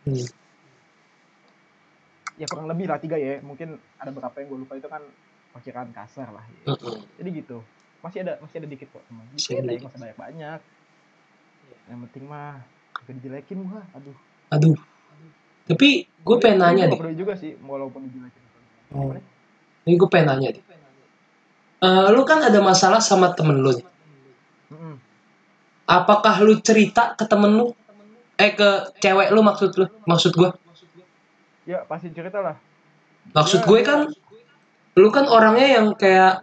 [0.03, 0.27] Hmm.
[2.41, 5.05] ya kurang lebih lah tiga ya mungkin ada beberapa yang gue lupa itu kan
[5.53, 6.75] perkiraan kasar lah ya.
[7.21, 7.61] Jadi gitu
[8.03, 10.61] masih ada masih ada dikit kok teman dikit ada aja masih banyak banyak
[11.87, 12.59] yang penting mah
[13.07, 14.19] gak dijelekin gua aduh
[14.53, 14.77] Aduh.
[15.63, 16.99] Tapi gue pengen Tapi nanya deh.
[17.15, 18.07] juga sih walaupun?
[19.83, 20.63] Ini gue pengen nanya deh.
[21.83, 23.87] Eh, lu kan ada masalah sama temen lu nih.
[25.83, 27.67] Apakah lu cerita ke temen lu?
[28.39, 29.87] Eh ke cewek lu maksud lu?
[30.05, 30.51] Maksud gue?
[31.63, 32.59] ya pasti cerita lah
[33.31, 33.87] Maksud Ya, gue ya.
[33.87, 34.01] kan
[34.99, 36.43] lu kan orangnya yang kayak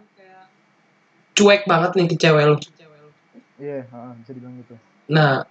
[1.36, 2.56] cuek banget nih ke cewek lu.
[3.60, 4.80] iya heeh, bisa dibilang gitu
[5.12, 5.44] Nah,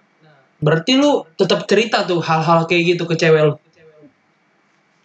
[0.64, 3.54] berarti lu tetap cerita tuh hal-hal kayak gitu ke cewek lu.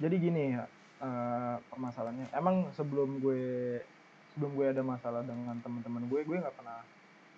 [0.02, 0.64] jadi gini ya
[1.04, 2.28] eh, permasalahannya.
[2.36, 3.42] Emang sebelum gue
[4.32, 6.84] sebelum gue ada masalah dengan teman-teman gue gue nggak pernah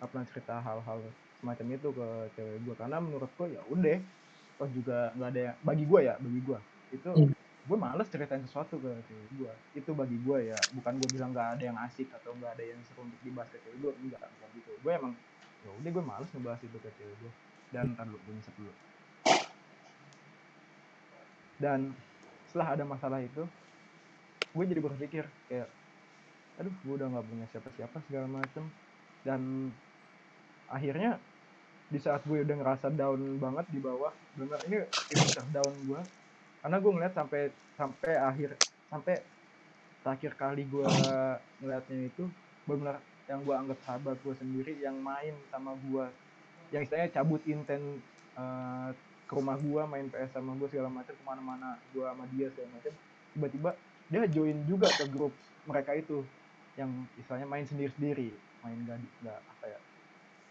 [0.02, 1.00] nggak pernah cerita hal-hal
[1.38, 2.08] semacam itu ke
[2.38, 2.76] cewek gue.
[2.78, 4.00] Karena menurut gue ya udah
[4.58, 6.60] toh juga nggak ada yang bagi gue ya bagi gue.
[6.98, 7.34] Itu Hmm.
[7.68, 9.54] gue males ceritain sesuatu ke cewek gue.
[9.78, 12.82] Itu bagi gue ya bukan gue bilang nggak ada yang asik atau nggak ada yang
[12.86, 14.72] seru untuk dibahas ke cewek gue enggak bukan gitu.
[14.82, 15.14] Gue emang
[15.62, 17.34] ya udah gue males ngebahas itu ke cewek gue
[17.74, 18.74] dan ntar dulu gue dulu.
[21.58, 21.80] Dan
[22.48, 23.44] setelah ada masalah itu
[24.54, 25.70] gue jadi berpikir kayak
[26.58, 28.66] aduh gue udah nggak punya siapa-siapa segala macem.
[29.26, 29.72] Dan
[30.72, 31.20] akhirnya
[31.88, 36.02] di saat gue udah ngerasa down banget di bawah benar ini ini terdown gue
[36.60, 37.42] karena gue ngeliat sampai
[37.80, 38.50] sampai akhir
[38.92, 39.16] sampai
[40.04, 40.84] terakhir kali gue
[41.64, 42.28] ngeliatnya itu
[42.68, 43.00] benar
[43.32, 46.06] yang gue anggap sahabat gue sendiri yang main sama gue
[46.72, 48.02] yang istilahnya cabut inten
[48.38, 48.90] eh,
[49.28, 52.70] ke rumah gue main PS sama gue segala macam ke mana-mana gue sama dia segala
[52.80, 52.94] macam
[53.36, 53.70] tiba-tiba
[54.08, 55.36] dia join juga ke grup
[55.68, 56.24] mereka itu
[56.80, 56.90] yang
[57.20, 58.32] istilahnya main sendiri-sendiri
[58.64, 59.80] main gak nggak apa ya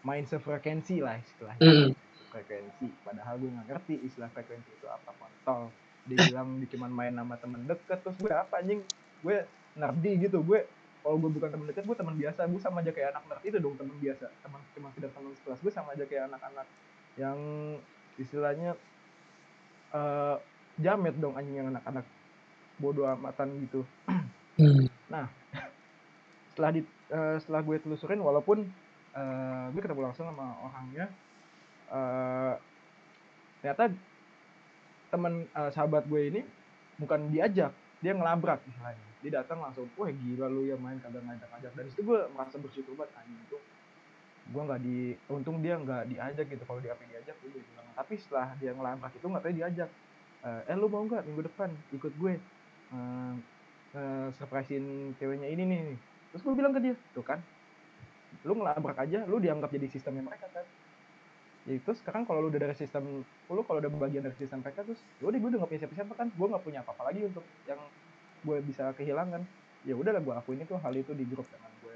[0.05, 1.61] main sefrekuensi lah istilahnya.
[1.65, 1.91] Mm-mm.
[2.29, 5.73] frekuensi padahal gue nggak ngerti istilah frekuensi itu apa kontol
[6.07, 8.79] dia bilang dia cuma main sama temen deket terus gue apa anjing?
[9.19, 9.43] Gue
[9.75, 10.63] nerdy gitu gue
[11.07, 12.51] kalau gue bukan temen deket gue teman biasa.
[12.51, 14.27] Gue sama aja kayak anak nerd itu dong teman biasa.
[14.43, 16.67] Teman cuma sekedar teman sekelas gue sama aja kayak anak-anak
[17.15, 17.39] yang
[18.19, 18.75] istilahnya
[19.95, 20.35] eh
[20.83, 22.03] jamet dong anjing yang anak-anak
[22.83, 23.87] bodoh amatan gitu.
[24.59, 24.89] Hmm.
[26.51, 26.81] setelah di
[27.13, 28.67] eh, setelah gue telusurin walaupun
[29.15, 31.07] eh, gue ketemu langsung sama orangnya
[31.87, 32.53] eh
[33.63, 33.95] ternyata
[35.07, 36.41] teman eh, sahabat gue ini
[36.99, 37.71] bukan diajak
[38.03, 41.99] dia ngelabrak istilahnya dia datang langsung wah gila lu yang main kagak ngajak-ngajak dan itu
[41.99, 43.59] gue merasa bersyukur banget anjing itu
[44.47, 44.97] gue nggak di
[45.27, 46.63] untung dia nggak diajak gitu.
[46.63, 49.89] Kalau dia diajak udah bilang tapi setelah dia ngelabrak itu nggak tahu diajak.
[50.47, 53.33] Eh eh, lu mau nggak minggu depan ikut gue eh
[53.97, 55.81] eh, surprisein ceweknya ini nih
[56.31, 57.39] terus gue bilang ke dia tuh kan
[58.47, 60.63] lu ngelabrak aja lu dianggap jadi sistemnya mereka kan.
[61.67, 64.87] Ya itu sekarang kalau lu udah dari sistem lu kalau udah bagian dari sistem mereka
[64.87, 67.43] terus ya udah gue udah gak punya siapa-siapa kan gue nggak punya apa-apa lagi untuk
[67.67, 67.81] yang
[68.45, 69.41] gue bisa kehilangan
[69.87, 71.95] ya udahlah gue akuin itu hal itu di grup dengan gue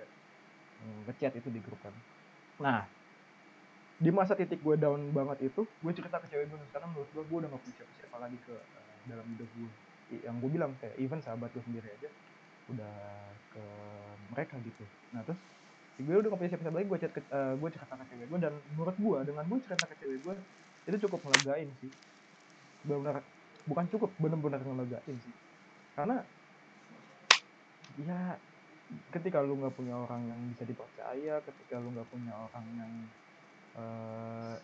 [0.81, 1.95] mm, ngechat itu di grup kan.
[2.63, 2.79] Nah
[4.01, 7.23] di masa titik gue down banget itu gue cerita ke cewek gue karena menurut gue
[7.29, 9.71] gue udah gak punya siapa-siapa lagi ke eh, dalam hidup gue.
[10.25, 12.09] Yang gue bilang kayak even sahabat gue sendiri aja
[12.71, 12.93] udah
[13.51, 13.61] ke
[14.31, 14.83] mereka gitu.
[15.13, 15.41] Nah terus
[16.01, 18.39] gue udah gak punya siapa-siapa lagi gue chat ke, eh, gue cerita ke cewek gue
[18.45, 20.33] dan menurut gue dengan gue cerita ke cewek gue
[20.89, 21.91] itu cukup ngelegain sih.
[22.85, 23.15] Benar
[23.69, 25.35] bukan cukup bener-bener ngelegain sih
[25.95, 26.31] karena
[28.07, 28.39] ya
[29.13, 32.93] ketika lu nggak punya orang yang bisa dipercaya ketika lu nggak punya orang yang
[33.77, 34.55] eh,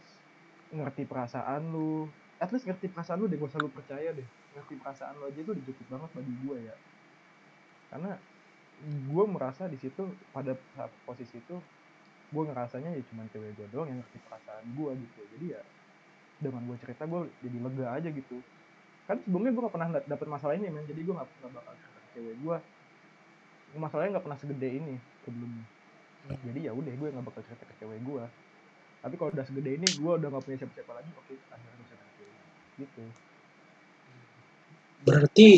[0.78, 2.14] ngerti perasaan lu
[2.44, 4.28] at least ngerti perasaan lu deh gak usah lu percaya deh.
[4.56, 6.76] Ngerti perasaan lu aja itu cukup banget bagi gue ya.
[7.92, 8.20] Karena
[9.12, 10.02] gue merasa di situ
[10.36, 10.54] pada
[11.08, 11.56] posisi itu
[12.34, 15.22] gue ngerasanya ya cuman cewek gue doang yang ngerti perasaan gue gitu.
[15.34, 15.62] Jadi ya
[16.44, 18.46] dengan gue cerita gue jadi lega aja gitu
[19.08, 20.84] kan sebelumnya gue gak pernah da- dapet masalah ini men.
[20.84, 22.58] Jadi gue gak, gak bakal cerita ke cewek gue
[23.80, 25.66] masalahnya gak pernah segede ini sebelumnya.
[26.44, 28.26] Jadi ya udah gue gak bakal cerita ke cewek gue
[28.98, 32.08] tapi kalau udah segede ini gue udah gak punya siapa-siapa lagi oke akhirnya gue sadar
[32.78, 33.04] gitu.
[35.08, 35.50] Berarti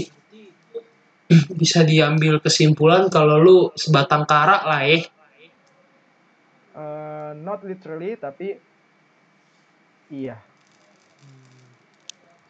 [1.58, 5.02] bisa diambil kesimpulan kalau lu sebatang kara lah eh.
[6.70, 8.56] Eh, not literally tapi
[10.14, 10.49] iya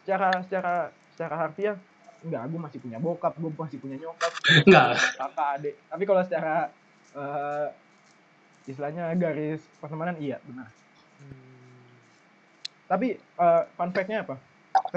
[0.10, 0.74] secara secara
[1.14, 1.78] secara harfiah
[2.26, 4.34] enggak gue masih punya bokap gue masih punya nyokap.
[4.66, 4.98] Enggak.
[5.14, 5.76] kakak adik.
[5.86, 6.56] Tapi kalau secara
[7.14, 7.68] eh,
[8.66, 10.68] istilahnya garis pertemanan iya benar.
[12.90, 14.42] Tapi eh, fun fact-nya apa?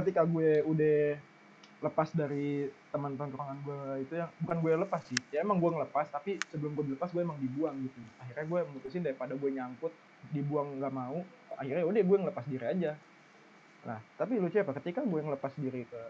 [0.00, 1.20] Ketika gue udah
[1.82, 6.06] lepas dari teman tongkrongan gue itu yang bukan gue lepas sih ya emang gue ngelepas
[6.14, 8.00] tapi sebelum gue dilepas gue emang dibuang gitu.
[8.16, 9.92] Akhirnya gue mutusin daripada gue nyangkut
[10.32, 11.20] dibuang nggak mau
[11.58, 12.94] akhirnya udah gue ngelepas diri aja
[13.82, 14.78] nah tapi lucu apa?
[14.78, 16.02] Ketika gue ngelepas diri ke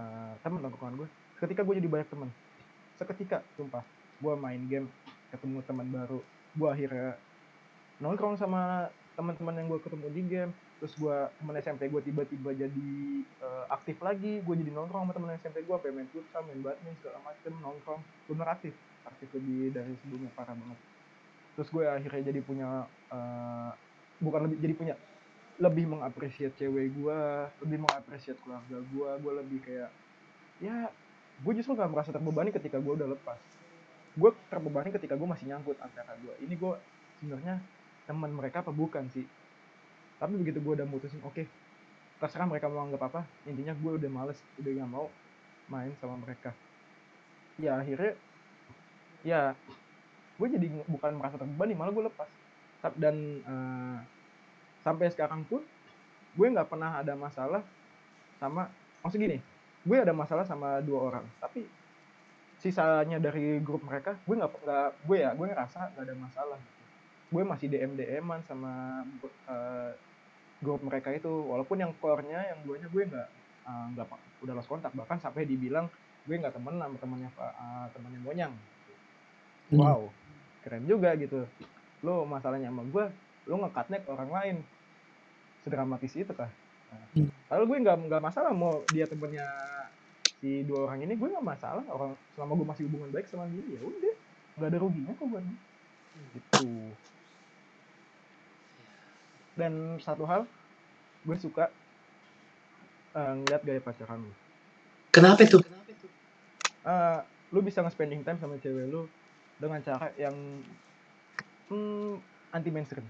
[0.00, 1.08] eh, teman tongkrongan gue
[1.40, 2.28] ketika gue jadi banyak teman
[3.00, 3.84] seketika sumpah
[4.20, 4.86] gue main game
[5.32, 6.20] ketemu teman baru
[6.56, 7.16] gue akhirnya
[8.00, 12.92] nongkrong sama teman-teman yang gue ketemu di game terus gue temen SMP gue tiba-tiba jadi
[13.24, 17.18] eh, aktif lagi gue jadi nongkrong sama temen SMP gue main futsal main badminton segala
[17.24, 18.72] macem nongkrong bener aktif
[19.08, 20.78] aktif lebih dari sebelumnya parah banget.
[21.56, 22.68] Terus gue akhirnya jadi punya
[23.12, 23.70] eh,
[24.20, 24.94] bukan lebih jadi punya
[25.60, 27.20] lebih mengapresiasi cewek gue
[27.68, 29.92] lebih mengapresiasi keluarga gue gue lebih kayak
[30.64, 30.88] ya
[31.40, 33.40] gue justru gak merasa terbebani ketika gue udah lepas.
[34.16, 36.72] Gue terbebani ketika gue masih nyangkut antara gue ini gue
[37.20, 37.60] sebenarnya
[38.08, 39.28] teman mereka apa bukan sih?
[40.16, 41.44] Tapi begitu gue udah mutusin oke
[42.20, 45.06] terserah mereka mau anggap apa intinya gue udah males udah gak mau
[45.68, 46.56] main sama mereka.
[47.60, 48.16] Ya akhirnya
[49.20, 49.52] ya
[50.40, 52.30] gue jadi bukan merasa terbebani malah gue lepas.
[52.96, 53.98] Dan eh,
[54.80, 55.60] sampai sekarang pun
[56.34, 57.62] gue nggak pernah ada masalah
[58.38, 58.70] sama
[59.02, 59.38] maksud gini
[59.80, 61.24] gue ada masalah sama dua orang.
[61.40, 61.64] Tapi
[62.60, 66.84] sisanya dari grup mereka gue nggak nggak gue ya gue ngerasa nggak ada masalah gitu.
[67.30, 69.00] gue masih dm dman sama
[69.48, 69.92] eh,
[70.60, 71.30] grup mereka itu.
[71.30, 73.28] Walaupun yang core-nya yang gue gue nggak
[73.64, 74.92] eh, nggak pa- udah lost kontak.
[74.92, 75.88] Bahkan sampai dibilang
[76.28, 78.54] gue nggak temen sama temannya Pak eh, temannya Gonyang
[79.70, 79.78] Hmm.
[79.78, 80.02] wow
[80.66, 81.46] keren juga gitu.
[82.02, 83.06] Lo masalahnya sama gue
[83.50, 84.56] lo ngekatnya ke orang lain.
[85.66, 86.48] Sedramatis itu kah?
[86.90, 87.30] Nah, Hmm.
[87.50, 89.46] lalu gue nggak nggak masalah mau dia temennya
[90.38, 91.82] si dua orang ini gue nggak masalah.
[91.90, 94.14] Orang selama gue masih hubungan baik sama dia ya udah.
[94.56, 95.58] Nggak ada ruginya kok buat gue
[96.38, 96.66] gitu.
[99.58, 100.46] Dan satu hal
[101.26, 101.66] gue suka
[103.18, 104.32] eh, ngeliat gaya pacaran lu.
[105.10, 105.62] Kenapa tuh
[106.80, 107.18] Eh,
[107.52, 109.04] lu bisa nge-spending time sama cewek lu
[109.60, 110.32] dengan cara yang
[111.68, 112.16] hmm,
[112.56, 113.04] anti mainstream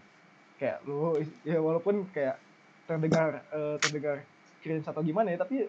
[0.60, 2.36] kayak lu ya walaupun kayak
[2.84, 4.20] terdengar eh, terdengar
[4.60, 5.64] cringe atau gimana ya tapi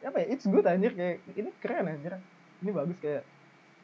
[0.00, 2.14] apa ya it's good anjir kayak ini keren anjir.
[2.62, 3.26] Ini bagus kayak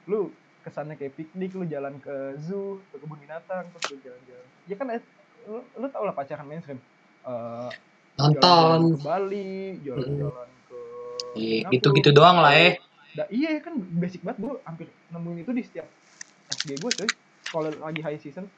[0.06, 0.30] lu
[0.62, 4.46] kesannya kayak piknik lu jalan ke zoo ke kebun binatang terus lu jalan-jalan.
[4.70, 5.02] Ya kan eh,
[5.50, 6.78] lu, lu tau lah pacaran mainstream.
[8.16, 8.80] Jalan-jalan nonton.
[8.94, 10.78] ke Bali jalan-jalan ke
[11.36, 12.80] Iya, Singapura, gitu-gitu doang lah eh.
[13.12, 15.86] Da, iya kan basic banget gue hampir nemuin itu di setiap
[16.52, 17.10] SG gue cuy.
[17.52, 18.48] Kalau lagi high season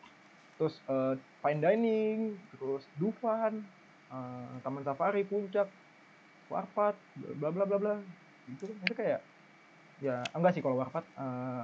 [0.59, 2.19] terus eh, fine dining
[2.51, 3.63] terus Dufan
[4.11, 5.71] eh, taman safari puncak
[6.51, 7.95] warpat bla bla bla bla
[8.51, 9.23] itu itu kayak
[10.03, 11.63] ya enggak sih kalau warpat eh,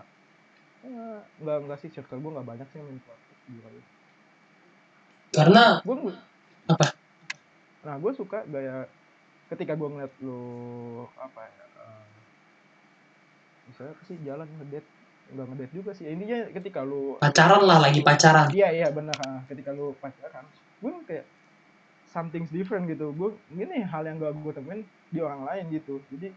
[0.86, 3.36] eh, enggak enggak sih circle gue enggak banyak sih yang main warpat
[5.34, 5.96] karena gue
[6.70, 6.86] Apa?
[7.84, 8.86] nah gue suka gaya
[9.50, 12.06] ketika gue ngeliat lu apa ya eh,
[13.66, 14.93] misalnya apa sih jalan ngedate
[15.32, 16.04] nggak ngedate juga sih.
[16.10, 18.52] Intinya ketika lu pacaran lah lagi pacaran.
[18.52, 19.16] Iya iya benar
[19.48, 20.44] ketika lu pacaran
[20.84, 21.26] gue kayak
[22.12, 23.10] something's different gitu.
[23.16, 25.98] Gue ini hal yang gak gue temuin di orang lain gitu.
[26.12, 26.30] Jadi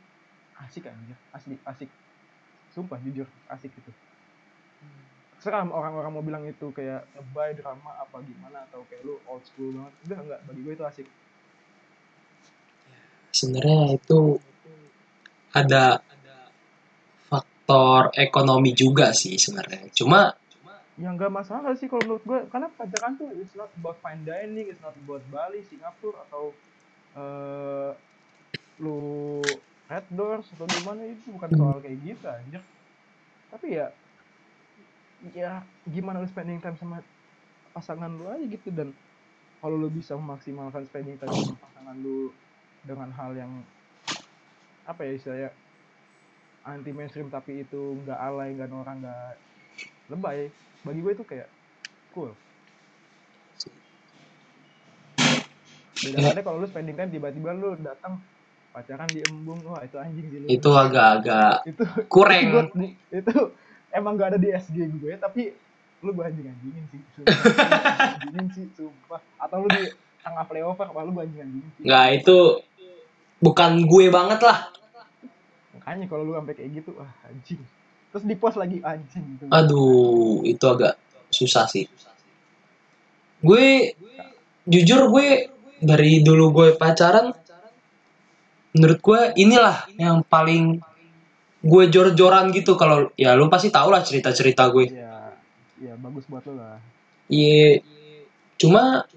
[0.57, 1.17] asik anjir.
[1.35, 1.91] Asli asik.
[2.73, 3.91] Sumpah jujur asik gitu.
[5.37, 9.69] Sekarang orang-orang mau bilang itu kayak lebay drama apa gimana atau kayak lu old school
[9.75, 9.93] banget.
[10.09, 10.39] Udah enggak.
[10.49, 11.07] Bagi gue itu asik.
[13.35, 14.41] Sebenarnya itu
[15.53, 16.01] ada
[17.67, 19.91] faktor ekonomi juga sih sebenarnya.
[19.91, 20.31] Cuma
[20.97, 24.65] ya nggak masalah sih kalau menurut gue karena pacaran tuh it's not about fine dining
[24.71, 26.55] it's not about Bali Singapura atau
[27.19, 27.91] eh
[28.79, 28.97] lu
[29.91, 32.63] red doors atau gimana itu bukan soal kayak gitu anjir.
[33.51, 33.91] Tapi ya
[35.35, 35.59] ya
[35.91, 37.03] gimana lu spending time sama
[37.75, 38.71] pasangan lu aja gitu.
[38.71, 38.95] Dan
[39.59, 42.31] kalau lu bisa memaksimalkan spending time sama pasangan lu
[42.87, 43.51] dengan hal yang
[44.87, 45.51] apa ya istilahnya
[46.67, 49.27] anti mainstream tapi itu nggak alay nggak norak nggak
[50.11, 50.51] lebay
[50.83, 51.47] bagi gue itu kayak
[52.11, 52.31] cool.
[55.97, 58.21] Beda ada kalau lu spending time tiba-tiba lu datang
[58.71, 62.43] pacaran di embung wah itu anjing sih itu agak-agak itu kurang.
[63.07, 63.35] Itu, itu
[63.89, 65.49] emang gak ada di SG gue tapi
[66.05, 67.01] lu gue anjing anjingin sih
[68.21, 69.19] anjingin sih sumpah.
[69.41, 69.83] Atau lu di
[70.21, 71.83] tengah playover wah lu gue anjing anjingin sih.
[71.87, 72.37] Nggak itu
[73.41, 74.76] bukan gue banget lah
[75.87, 77.63] makanya kalau lu sampai kayak gitu wah anjing.
[78.11, 79.47] Terus di post lagi anjing gitu.
[79.47, 80.99] Aduh itu agak
[81.31, 81.87] susah sih.
[83.39, 83.95] Gue
[84.67, 85.47] jujur gue
[85.79, 87.31] dari dulu gue pacaran
[88.75, 90.75] menurut gue inilah yang paling
[91.63, 92.75] gue jor-joran gitu.
[92.75, 94.91] Kalau ya lu pasti tau lah cerita-cerita gue.
[94.91, 95.31] Ya
[95.79, 96.83] ya bagus buat lu lah.
[97.31, 97.79] Iya
[98.59, 99.07] cuma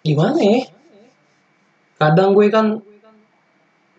[0.00, 0.72] gimana ya?
[2.00, 2.80] Kadang gue kan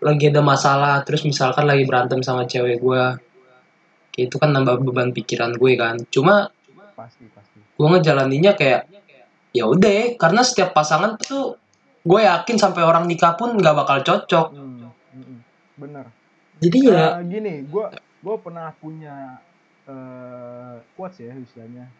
[0.03, 3.03] lagi ada masalah terus misalkan lagi berantem sama cewek gue
[4.15, 5.99] kayak itu kan nambah beban pikiran gue kan.
[6.07, 6.47] Cuma
[6.95, 7.59] pasti pasti.
[7.59, 8.87] gue ngejalaninnya kayak
[9.51, 11.59] ya udah karena setiap pasangan tuh
[12.07, 14.47] gue yakin sampai orang nikah pun nggak bakal cocok.
[14.55, 15.39] Hmm, hmm,
[15.75, 16.05] bener.
[16.63, 19.43] Jadi ya Nah, gini gue gue pernah punya
[19.87, 21.91] eh quotes ya istilahnya.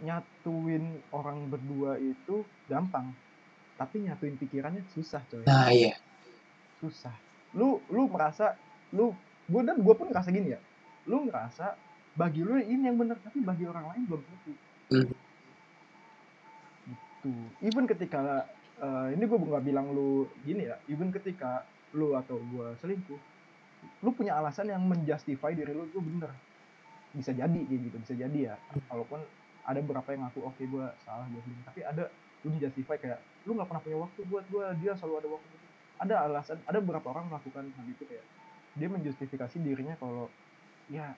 [0.00, 3.10] Nyatuin orang berdua itu gampang
[3.74, 5.42] tapi nyatuin pikirannya susah coy.
[5.48, 5.96] Nah iya
[6.80, 7.12] susah.
[7.54, 8.56] Lu lu merasa
[8.96, 9.12] lu
[9.46, 10.60] gue dan gue pun ngerasa gini ya.
[11.06, 11.76] Lu ngerasa
[12.16, 14.52] bagi lu ini yang benar tapi bagi orang lain belum tentu.
[14.90, 15.06] Hmm.
[16.90, 17.30] gitu.
[17.62, 18.48] Even ketika
[18.80, 21.62] eh, ini gue nggak bilang lu gini ya even ketika
[21.94, 23.20] lu atau gue selingkuh
[24.04, 26.32] lu punya alasan yang menjustify diri lu itu bener.
[27.10, 28.54] Bisa jadi kayak gitu bisa jadi ya.
[28.90, 29.20] Walaupun
[29.66, 32.08] ada beberapa yang ngaku oke gue salah gue tapi ada
[32.42, 35.59] lu menjustify kayak lu nggak pernah punya waktu buat gue dia selalu ada waktu
[36.00, 38.24] ada alasan ada beberapa orang melakukan hal itu kayak
[38.74, 40.32] dia menjustifikasi dirinya kalau
[40.88, 41.12] ya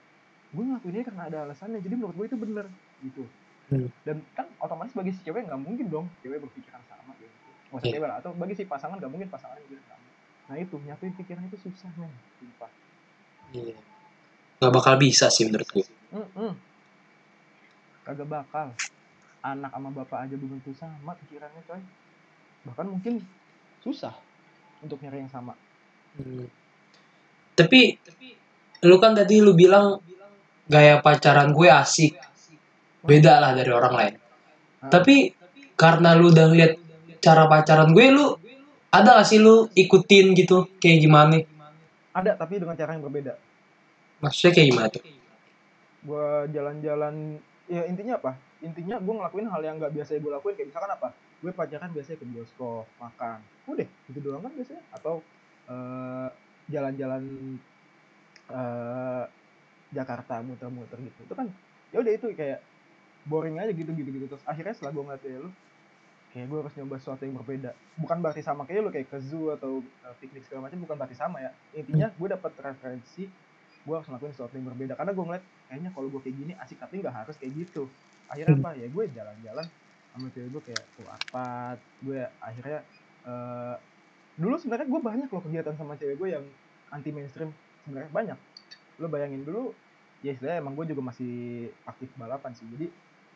[0.53, 2.67] gue ngelakuin ini karena ada alasannya jadi menurut gue itu bener
[3.01, 3.25] gitu
[3.71, 3.89] Hmm.
[4.05, 7.33] dan kan otomatis bagi si cewek nggak mungkin dong cewek berpikiran sama gitu
[7.73, 8.11] nggak usah Iya.
[8.21, 10.09] atau bagi si pasangan nggak mungkin pasangan yang berpikiran sama
[10.45, 12.69] nah itu nyatuin pikiran itu susah men sumpah
[13.55, 13.79] Iya.
[14.61, 16.53] nggak bakal bisa sih menurut gue Mm-mm.
[18.05, 18.69] kagak bakal
[19.41, 21.81] anak sama bapak aja belum tentu sama pikirannya coy
[22.69, 23.25] bahkan mungkin
[23.81, 24.13] susah
[24.83, 25.55] untuk nyari yang sama.
[26.13, 26.45] Hmm.
[27.57, 27.97] tapi
[28.85, 29.97] lu kan tadi lu bilang
[30.69, 32.19] gaya pacaran gue asik.
[33.03, 34.15] Beda lah dari orang lain.
[34.85, 35.33] Nah, tapi
[35.75, 36.79] karena lu udah lihat
[37.19, 38.37] cara pacaran gue lu
[38.93, 40.69] ada gak sih lu ikutin gitu?
[40.77, 41.41] Kayak gimana?
[42.13, 43.35] Ada tapi dengan cara yang berbeda.
[44.21, 45.03] Maksudnya kayak gimana tuh?
[46.05, 48.37] Gue jalan-jalan ya intinya apa?
[48.61, 51.09] Intinya gue ngelakuin hal yang nggak biasa gue lakuin kayak misalkan apa
[51.43, 53.39] gue pacaran biasanya ke bioskop makan.
[53.67, 54.83] Udah gitu doang kan biasanya.
[54.95, 55.21] Atau
[55.67, 56.29] eh,
[56.71, 57.23] jalan-jalan
[58.51, 59.25] eh,
[59.93, 61.21] Jakarta muter-muter gitu.
[61.27, 61.51] Itu kan
[61.93, 62.63] ya udah itu kayak
[63.29, 65.51] boring aja gitu gitu gitu terus akhirnya setelah gue ngeliat kayak lu
[66.33, 67.71] kayak gue harus nyoba sesuatu yang berbeda.
[68.01, 71.17] Bukan berarti sama kayak lu kayak ke zoo atau eh, piknik segala macam bukan berarti
[71.19, 71.51] sama ya.
[71.77, 73.27] Intinya gue dapat referensi
[73.83, 74.95] gue harus ngelakuin sesuatu yang berbeda.
[74.95, 76.79] Karena gue ngeliat kayaknya kalau gue kayak gini asik.
[76.79, 77.91] Tapi nggak harus kayak gitu.
[78.31, 78.65] Akhirnya Hmm.
[78.65, 78.71] apa?
[78.81, 79.67] Ya gue jalan-jalan
[80.13, 82.81] sama cewek gue kayak ke Arpat gue akhirnya
[83.25, 83.77] eh,
[84.37, 86.45] dulu sebenarnya gue banyak loh kegiatan sama cewek gue yang
[86.93, 87.53] anti mainstream
[87.85, 88.39] sebenarnya banyak.
[89.01, 89.73] Lo bayangin dulu
[90.23, 92.69] ya istilahnya emang gue juga masih aktif balapan sih.
[92.69, 92.87] Jadi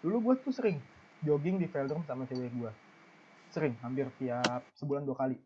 [0.05, 0.79] dulu gue tuh sering
[1.25, 2.73] jogging di velodrome sama cewek gue
[3.51, 5.37] sering hampir tiap sebulan dua kali.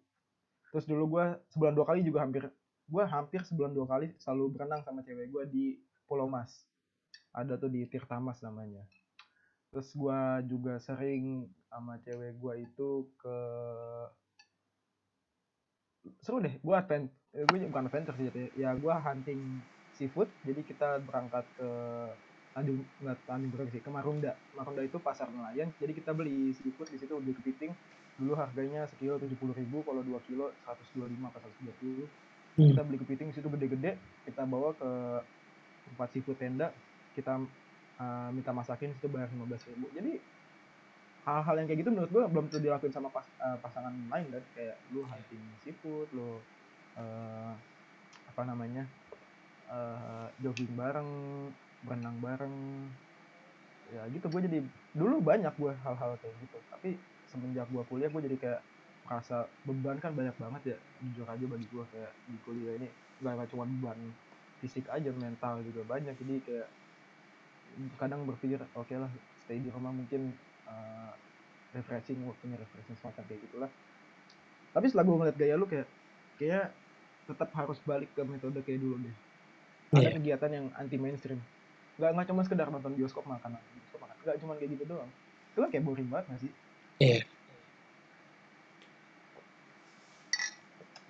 [0.70, 1.24] Terus dulu gue
[1.54, 2.50] sebulan dua kali juga hampir
[2.90, 5.64] gue hampir sebulan dua kali selalu berenang sama cewek gue di
[6.10, 6.66] Pulau Mas.
[7.30, 8.82] Ada tuh di Tirtamas namanya
[9.70, 13.36] terus gue juga sering sama cewek gue itu ke
[16.20, 17.06] seru deh gue advent
[17.38, 18.50] eh, gue bukan adventure sih jatuhnya.
[18.58, 19.40] ya gue hunting
[20.00, 20.32] seafood.
[20.48, 21.68] Jadi kita berangkat ke
[22.56, 24.32] Tanjung nggak Tanjung Priok sih ke Marunda.
[24.56, 25.68] Marunda itu pasar nelayan.
[25.76, 27.76] Jadi kita beli seafood di situ beli kepiting.
[28.16, 32.08] Dulu harganya sekilo tujuh puluh ribu kalau dua kilo 125 atau 120
[32.58, 32.74] Hmm.
[32.74, 33.94] kita beli kepiting di situ gede-gede
[34.26, 34.90] kita bawa ke
[35.86, 36.74] tempat seafood tenda.
[37.14, 37.38] Kita
[38.00, 39.92] uh, minta masakin itu bayar 15 ribu.
[39.92, 40.12] Jadi
[41.26, 44.44] hal-hal yang kayak gitu menurut gua belum tentu dilakuin sama pas- uh, pasangan lain kan.
[44.56, 46.40] Kayak lu hunting seafood lu
[46.96, 47.52] uh,
[48.30, 48.84] apa namanya
[49.68, 51.10] uh, jogging bareng
[51.84, 52.56] berenang bareng
[53.90, 54.26] ya gitu.
[54.32, 54.58] Gue jadi
[54.94, 56.58] dulu banyak gue hal-hal kayak gitu.
[56.70, 56.90] Tapi
[57.26, 58.60] semenjak gue kuliah gue jadi kayak
[59.06, 62.88] merasa beban kan banyak banget ya jujur aja bagi gue kayak di kuliah ini.
[63.20, 64.14] Nggak cuma beban
[64.60, 66.14] fisik aja mental juga banyak.
[66.20, 66.68] Jadi kayak
[67.96, 69.10] kadang berpikir oke lah
[69.44, 70.34] stay di rumah mungkin
[70.66, 71.12] uh,
[71.72, 73.70] refreshing waktunya refreshing semacam kayak gitulah.
[74.70, 75.88] Tapi setelah gue ngeliat gaya lu kayak
[76.38, 76.70] kayak
[77.26, 79.16] tetap harus balik ke metode kayak dulu deh.
[79.90, 80.10] Ada Iya.
[80.22, 81.40] kegiatan yang anti mainstream
[81.98, 84.16] nggak nggak cuma sekedar nonton bioskop makan bioskop makan.
[84.22, 85.10] Nggak cuma kayak gitu doang.
[85.52, 86.52] Itu kan kayak boring banget nggak sih?
[87.00, 87.20] Iya.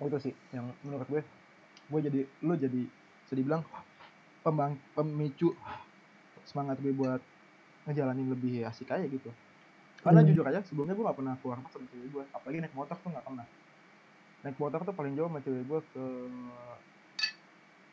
[0.01, 1.21] Oh, itu sih yang menurut gue.
[1.93, 2.81] Gue jadi lu jadi
[3.21, 3.61] bisa dibilang
[4.41, 5.53] pembang pemicu
[6.45, 7.21] semangat gue buat
[7.89, 9.29] ngejalanin lebih asik aja gitu.
[10.01, 10.29] Karena Hmm.
[10.33, 13.09] jujur aja sebelumnya gue gak pernah keluar rumah sama cewek gue apalagi naik motor tuh
[13.13, 13.45] gak pernah.
[14.41, 16.03] Naik motor tuh paling jauh sama cewek gue ke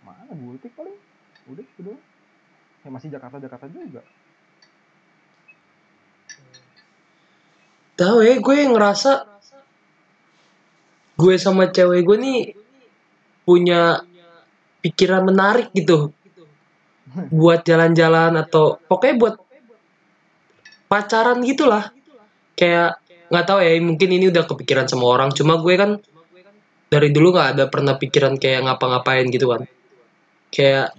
[0.05, 0.33] mana?
[0.33, 0.97] Gultik paling.
[1.53, 2.03] Udah itu doang.
[2.85, 4.03] Ya masih Jakarta Jakarta juga.
[7.99, 9.13] Tahu ya gue ngerasa
[11.19, 12.41] gue sama cewek gue nih
[13.43, 14.07] punya
[14.79, 16.15] pikiran menarik gitu
[17.33, 19.35] buat jalan-jalan atau pokoknya buat
[20.89, 21.93] pacaran gitulah.
[22.59, 22.99] Kayak
[23.29, 25.31] nggak tahu ya mungkin ini udah kepikiran sama orang.
[25.37, 25.91] Cuma gue kan
[26.89, 29.63] dari dulu nggak ada pernah pikiran kayak ngapa-ngapain gitu kan.
[30.49, 30.97] Kayak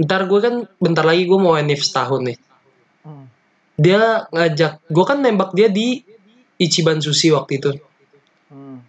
[0.00, 2.38] ntar gue kan bentar lagi gue mau NIF setahun nih.
[3.00, 3.32] Hmm.
[3.80, 6.04] dia ngajak gue kan nembak dia di
[6.60, 7.70] Ichiban Sushi waktu itu.
[8.52, 8.84] Hmm.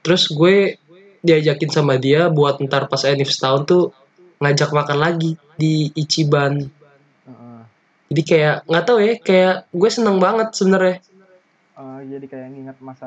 [0.00, 0.80] terus gue
[1.20, 3.82] diajakin sama dia buat ntar pas NIF setahun tuh
[4.40, 6.64] ngajak makan lagi di Ichiban.
[8.10, 10.98] Jadi kayak nggak tahu ya kayak gue seneng banget sebenarnya.
[11.78, 13.06] Eh, jadi kayak nginget masa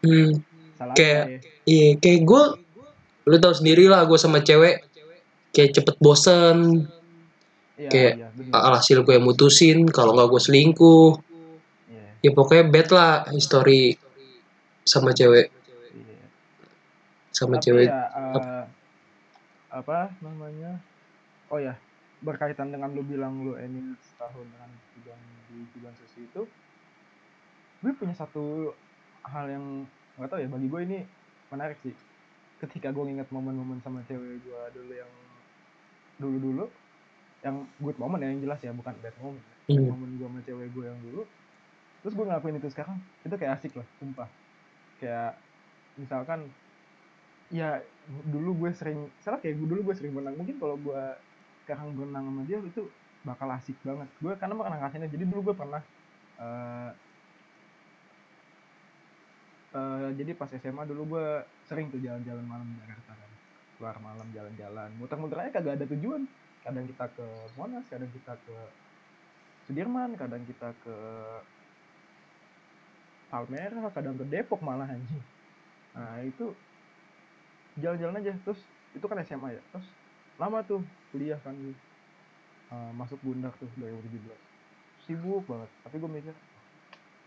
[0.00, 0.30] hmm,
[0.78, 1.38] salah Kayak- ya.
[1.66, 2.42] iya kayak gue
[3.22, 4.86] lu tau sendiri lah gue sama cewek
[5.50, 6.86] kayak cepet bosen.
[7.74, 8.52] Iya, kayak bener.
[8.54, 11.10] alhasil gue yang mutusin kalau nggak gue selingkuh.
[11.90, 13.98] Iya, ya pokoknya bad lah history
[14.86, 15.50] sama cewek.
[15.90, 16.26] Iya.
[17.34, 17.88] sama Tapi cewek.
[17.90, 18.30] ya eh,
[19.72, 20.70] apa namanya?
[21.52, 21.74] Oh ya,
[22.20, 26.42] berkaitan dengan lu bilang lu ini setahun dengan bidang di bidang sushi itu,
[27.82, 28.72] gue punya satu
[29.32, 29.64] hal yang
[30.16, 30.98] nggak tahu ya bagi gue ini
[31.52, 31.94] menarik sih.
[32.62, 35.12] Ketika gue nginget momen-momen sama cewek gue dulu yang
[36.20, 36.64] dulu-dulu,
[37.42, 39.44] yang good moment ya yang jelas ya bukan bad moment.
[39.72, 39.90] Bad Hmm.
[39.90, 41.22] momen gue sama cewek gue yang dulu,
[42.04, 44.28] terus gue ngelakuin itu sekarang, itu kayak asik loh, sumpah.
[45.00, 45.42] Kayak
[45.98, 46.40] misalkan
[47.52, 47.84] ya
[48.26, 51.02] dulu gue sering salah kayak gue dulu gue sering berenang mungkin kalau gue
[51.62, 52.88] sekarang berenang sama dia itu
[53.22, 54.08] bakal asik banget.
[54.18, 55.82] Gue karena pernah ngasihinnya jadi dulu gue pernah
[56.42, 56.90] eh
[59.78, 61.26] eh, jadi pas SMA dulu gue
[61.68, 63.30] sering tuh jalan-jalan malam di Jakarta kan.
[63.78, 64.90] Keluar malam jalan-jalan.
[64.98, 66.26] Muter-muter aja kagak ada tujuan.
[66.66, 68.56] Kadang kita ke Monas kadang kita ke
[69.62, 70.96] Sudirman kadang kita ke
[73.30, 75.22] Palmerah kadang ke Depok malah anjing.
[75.94, 76.50] Nah itu
[77.80, 78.32] jalan-jalan aja.
[78.44, 78.60] Terus
[78.92, 79.62] itu kan SMA ya.
[79.72, 79.86] Terus
[80.40, 80.80] lama tuh
[81.12, 81.54] kuliah kan
[82.72, 84.32] Eh, masuk bundak tuh 2017
[85.04, 85.68] sibuk banget.
[85.84, 86.34] Tapi gue mikir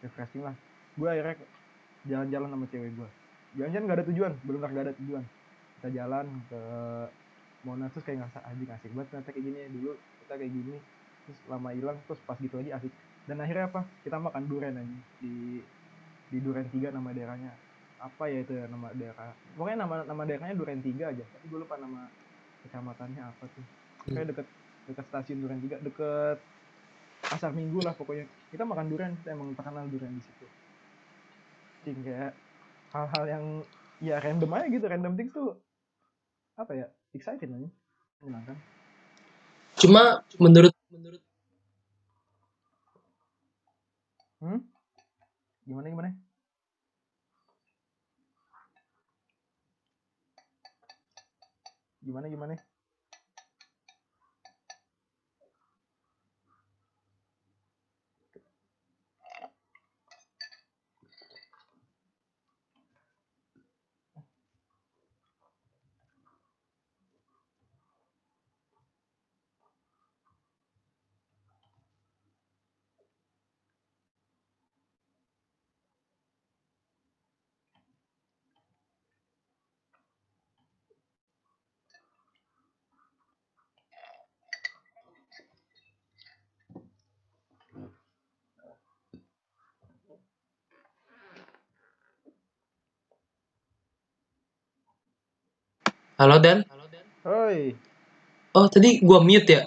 [0.02, 0.58] refreshing lah.
[0.98, 1.38] Gue akhirnya
[2.10, 3.10] jalan-jalan sama cewek gue
[3.56, 4.34] jalan-jalan gak ada tujuan.
[4.41, 5.24] Benar gak ada tujuan.
[5.78, 6.62] Kita jalan ke
[7.66, 9.58] Monas terus kayak ngerasa anjing asik banget ternyata kayak gini.
[9.58, 9.91] Ya dulu
[10.26, 10.76] kita kayak gini.
[11.30, 12.91] Terus lama hilang terus pas gitu lagi asik.
[13.30, 13.82] Dan akhirnya apa?
[14.02, 15.62] Kita makan durian aja di
[16.34, 17.54] di Duren 3 nama daerahnya
[18.06, 19.34] apa ya itu ya nama daerah.
[19.58, 21.26] Pokoknya nama nama daerahnya Duren 3 aja.
[21.26, 22.06] Tapi gue lupa nama
[22.62, 23.66] kecamatannya apa tuh.
[24.06, 24.47] Kayak deket
[24.86, 26.38] deket stasiun Duren 3 deket
[27.26, 28.30] pasar minggu lah pokoknya.
[28.53, 30.45] Kita makan durian kita emang terkenal durian di situ.
[31.86, 32.38] Kayak
[32.93, 33.45] hal-hal yang
[33.97, 34.86] ya random aja gitu.
[34.86, 35.58] Random things tuh
[36.62, 36.86] apa ya
[37.18, 37.70] exciting aja.
[38.22, 38.58] Menyenangkan.
[39.82, 40.74] Cuma menurut
[44.45, 44.62] hmm?
[45.66, 46.10] gimana gimana
[52.06, 52.53] gimana gimana
[96.16, 96.63] halo Dan
[97.26, 97.74] Hoi,
[98.53, 99.63] oh tadi gua mute ya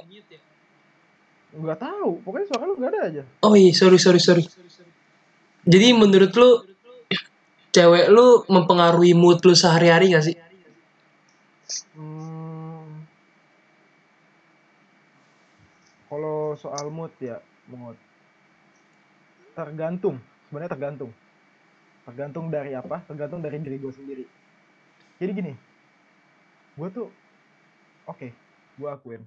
[1.58, 2.22] nggak tahu.
[2.22, 3.22] Pokoknya suara lu nggak ada aja.
[3.42, 4.44] oh iya sorry sorry sorry
[5.66, 6.62] jadi menurut lu
[7.74, 10.36] cewek lu mempengaruhi mood lu sehari-hari gak sih
[11.92, 13.04] Hmm,
[16.08, 17.92] kalau soal mood ya, mood
[19.52, 20.16] tergantung.
[20.48, 21.10] Sebenarnya tergantung.
[22.08, 23.04] Tergantung dari apa?
[23.04, 24.24] Tergantung dari diri gue sendiri.
[25.20, 25.52] Jadi gini,
[26.78, 27.08] gue tuh,
[28.06, 28.30] oke,
[28.78, 29.22] gue akuin,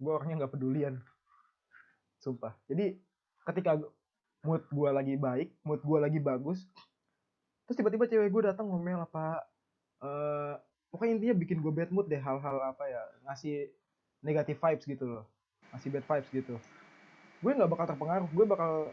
[0.00, 0.96] gue orangnya nggak pedulian,
[2.24, 2.56] sumpah.
[2.64, 2.96] Jadi
[3.44, 3.76] ketika
[4.40, 6.64] mood gue lagi baik, mood gue lagi bagus,
[7.68, 9.44] terus tiba-tiba cewek gue datang ngomel apa,
[10.00, 10.54] eh
[10.88, 13.68] pokoknya intinya bikin gue bad mood deh hal-hal apa ya ngasih
[14.24, 15.24] negative vibes gitu loh.
[15.74, 16.54] Ngasih bad vibes gitu.
[17.44, 18.28] Gue nggak bakal terpengaruh.
[18.32, 18.90] Gue bakal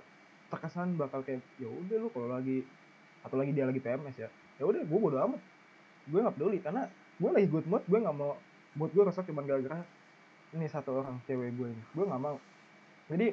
[0.52, 2.62] terkesan bakal kayak ya udah lu kalau lagi
[3.26, 4.30] atau lagi dia lagi PMS ya.
[4.60, 5.42] Ya udah gue bodo amat.
[6.06, 8.36] Gue nggak peduli karena gue lagi good mood gue nggak mau
[8.76, 9.84] mood gue rusak cuma gara-gara
[10.52, 11.84] ini satu orang cewek gue ini.
[11.92, 12.38] Gue nggak mau.
[13.12, 13.28] Jadi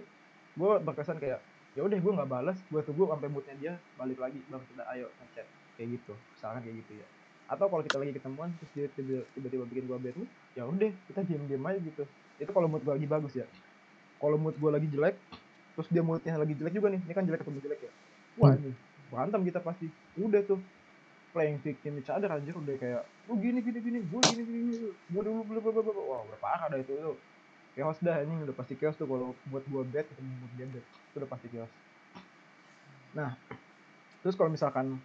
[0.53, 1.39] gue berkesan kayak
[1.73, 5.07] ya udah gue nggak balas gue tunggu sampai moodnya dia balik lagi baru kita ayo
[5.23, 5.47] ngechat
[5.79, 6.13] kayak gitu.
[6.35, 7.07] Misalkan kayak gitu ya.
[7.47, 10.91] Atau kalau kita lagi ketemuan terus dia tiba- tiba-tiba bikin gue bad mood ya udah
[11.07, 12.03] kita diem-diem aja gitu.
[12.39, 13.47] Itu kalau mood gue lagi bagus ya.
[14.19, 15.17] Kalau mood gue lagi jelek
[15.73, 17.01] terus dia moodnya lagi jelek juga nih.
[17.07, 17.93] Ini kan jelek ketemu jelek ya?
[18.39, 18.63] Wah Hmm.
[18.67, 18.71] ini
[19.11, 19.87] berantem kita pasti.
[20.19, 20.59] Udah tuh
[21.33, 25.23] playing victim each other anjir udah kayak lu gini gini gini gue gini gini gue
[25.25, 27.13] dulu bla bla bla wah udah parah dah itu itu
[27.73, 30.85] chaos dah ini udah pasti chaos tuh kalau buat gue bad ketemu mood dia bad
[30.85, 31.73] itu udah pasti chaos.
[33.17, 33.31] Nah
[34.21, 35.01] terus kalau misalkan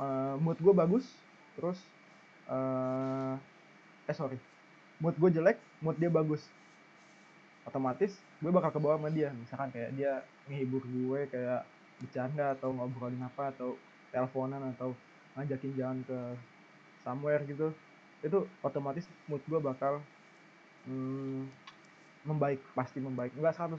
[0.00, 1.04] eh, mood gue bagus
[1.54, 1.78] terus
[2.48, 3.34] eh
[4.08, 4.40] eh sorry
[5.04, 6.48] mood gue jelek mood dia bagus
[7.68, 9.28] otomatis gue bakal ke bawah sama dia.
[9.36, 11.68] Misalkan kayak dia ngehibur gue kayak
[12.00, 13.76] bercanda atau ngobrolin apa atau
[14.08, 14.96] teleponan atau
[15.38, 16.18] ngajakin jalan ke
[17.06, 17.70] somewhere gitu
[18.18, 20.02] itu otomatis mood gue bakal
[20.90, 21.46] hmm,
[22.26, 23.30] membaik pasti membaik.
[23.38, 23.78] Nggak 100%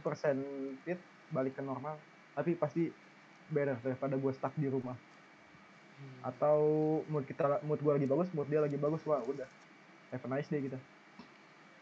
[0.88, 1.00] fit
[1.30, 2.00] balik ke normal
[2.34, 2.88] tapi pasti
[3.52, 4.96] better daripada gue stuck di rumah.
[6.24, 6.60] Atau
[7.12, 9.48] mood kita mood gue lagi bagus mood dia lagi bagus wah udah.
[10.16, 10.80] Have a nice day kita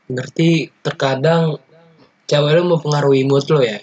[0.07, 1.59] Berarti terkadang
[2.27, 3.79] cewek lu mempengaruhi mood lo ya?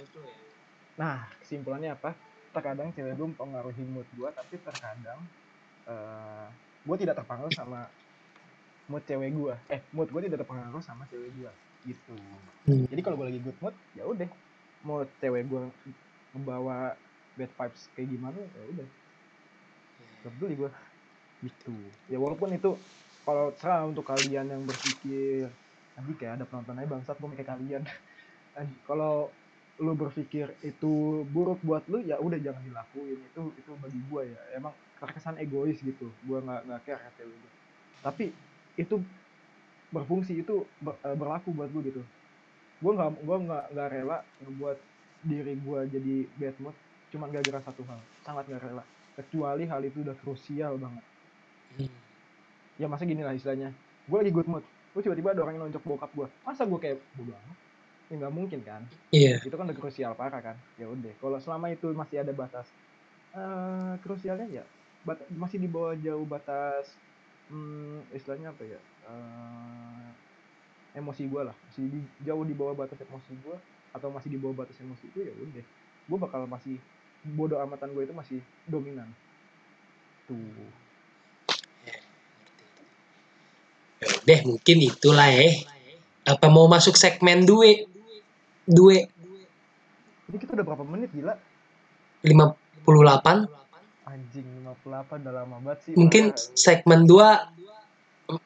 [0.97, 2.17] Nah, kesimpulannya apa?
[2.53, 5.21] Terkadang cewek gue mempengaruhi mood gue, tapi terkadang
[5.89, 6.47] eh
[6.85, 7.89] gue tidak terpengaruh sama
[8.89, 9.55] mood cewek gue.
[9.73, 11.53] Eh, mood gue tidak terpengaruh sama cewek gue.
[11.89, 12.17] Gitu.
[12.69, 12.85] Hmm.
[12.89, 14.29] Jadi kalau gue lagi good mood, ya udah.
[14.85, 15.63] Mau cewek gue
[16.37, 16.93] membawa
[17.41, 18.89] bad vibes kayak gimana, ya udah.
[20.25, 20.71] Gak peduli gue.
[21.45, 21.77] Gitu.
[22.13, 22.77] Ya walaupun itu
[23.25, 25.49] kalau serah untuk kalian yang berpikir
[25.97, 27.83] nanti kayak ada penonton aja bangsat gue kayak kalian.
[28.89, 29.35] Kalau
[29.83, 34.39] lu berpikir itu buruk buat lu ya udah jangan dilakuin itu itu bagi gua ya
[34.55, 34.71] emang
[35.01, 36.17] terkesan egois gitu.
[36.27, 37.37] Gua nggak nggak care kata lu
[38.05, 38.25] tapi
[38.77, 38.97] itu
[39.95, 42.03] berfungsi itu ber- eh, berlaku buat gua gitu.
[42.83, 44.79] Gua nggak gua nggak nggak rela ngebuat
[45.31, 46.77] diri gua jadi bad mood
[47.13, 48.01] cuman gara-gara satu hal.
[48.27, 48.85] Sangat nggak rela.
[49.19, 51.05] Kecuali hal itu udah krusial banget.
[52.81, 53.71] Ya masa gini lah istilahnya.
[54.09, 54.65] Gua lagi good mood.
[54.91, 56.29] Terus tiba-tiba ada orang yang nonjok bokap gua.
[56.47, 57.59] Masa gua kayak bodo amat.
[58.11, 58.83] Ya nggak mungkin kan?
[59.15, 59.39] Iya.
[59.47, 60.57] itu kan udah krusial parah kan?
[60.81, 62.69] Ya udah kalau selama itu masih ada batas
[63.37, 64.65] eh krusialnya ya
[65.05, 66.91] bat- masih di bawah jauh batas
[67.53, 69.95] hmm, istilahnya apa ya eh
[70.95, 71.55] emosi gue lah.
[71.69, 73.57] Masih di, jauh di bawah batas emosi gue
[73.95, 75.65] atau masih di bawah batas emosi gue ya udah.
[76.07, 76.79] Gue bakal masih
[77.35, 78.39] bodoh amatan gue itu masih
[78.71, 79.11] dominan.
[80.31, 80.39] Tuh.
[81.85, 81.97] Ya
[84.23, 85.51] Udah mungkin itulah ya.
[86.25, 87.85] Apa mau masuk segmen dua?
[88.65, 89.05] Dua
[90.25, 91.37] ini kita udah berapa menit gila?
[92.25, 93.64] 58
[94.05, 94.47] anjing
[94.85, 96.25] 58 udah lama banget sih mungkin
[96.55, 97.17] segmen 2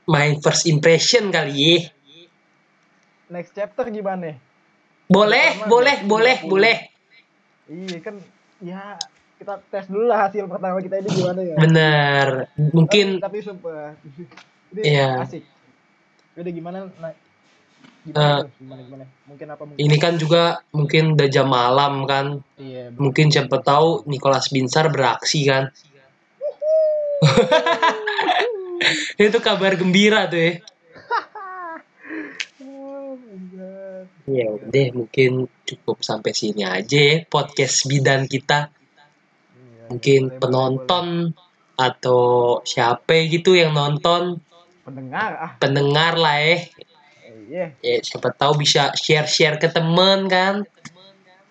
[0.07, 1.79] my first impression kali ya.
[3.29, 4.35] next chapter gimana
[5.09, 6.53] Boleh, Pertama, boleh, boleh, 30.
[6.53, 6.77] boleh.
[7.65, 8.15] Iya kan
[8.61, 8.93] ya
[9.41, 11.57] kita tes dulu lah hasil pertama kita ini gimana ya.
[11.57, 12.27] Bener.
[12.77, 13.97] Mungkin tapi, tapi sumpah
[14.77, 15.25] ini Iya.
[15.25, 15.49] asik.
[16.37, 16.79] Udah gimana
[18.07, 18.49] Eh, gimana, tuh?
[18.63, 19.05] gimana gimana?
[19.29, 19.83] Mungkin apa mungkin?
[19.83, 20.43] ini kan juga
[20.73, 22.27] mungkin udah jam malam kan.
[22.57, 22.95] Iya.
[22.95, 23.01] bener.
[23.03, 25.69] Mungkin siapa tahu Nicholas Binsar beraksi kan.
[29.19, 30.53] Itu kabar gembira tuh ya.
[32.63, 33.19] Oh.
[34.29, 38.69] Ya udah mungkin cukup sampai sini aja ya podcast bidan kita.
[39.57, 41.07] Iya, Mungkin boleh, boleh, penonton
[41.81, 42.25] atau
[42.61, 44.85] siapa gitu yang nonton boleh.
[44.85, 45.53] pendengar ah.
[45.57, 46.61] pendengar lah ya.
[46.61, 46.63] Eh,
[47.49, 47.67] Iya.
[47.81, 50.69] Ya siapa tahu bisa share-share ke temen kan.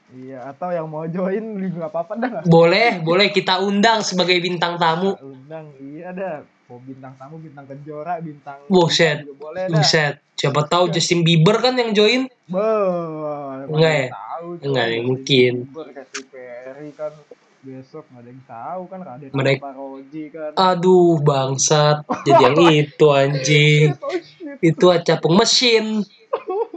[0.07, 2.29] Iya, atau yang mau join juga nggak apa-apa dah.
[2.47, 5.17] Boleh, boleh kita undang sebagai bintang tamu.
[5.17, 6.37] Kita Undang, iya dah.
[6.67, 9.23] Mau bintang tamu, bintang kejora, bintang Buset.
[9.39, 9.79] boleh dah.
[9.79, 12.27] Buset, siapa tahu Justin Bieber kan yang join.
[12.47, 14.07] Bah, Enggak ya?
[14.11, 15.53] Tahu, Enggak, mungkin.
[15.63, 17.11] Bieber, Katy Perry kan
[17.59, 20.51] besok nggak ada yang tahu kan ada Mereka- Paroji kan.
[20.53, 22.05] Aduh, bangsat.
[22.23, 23.87] Jadi yang itu anjing.
[24.03, 24.57] Oh shit.
[24.59, 26.01] Itu capung mesin.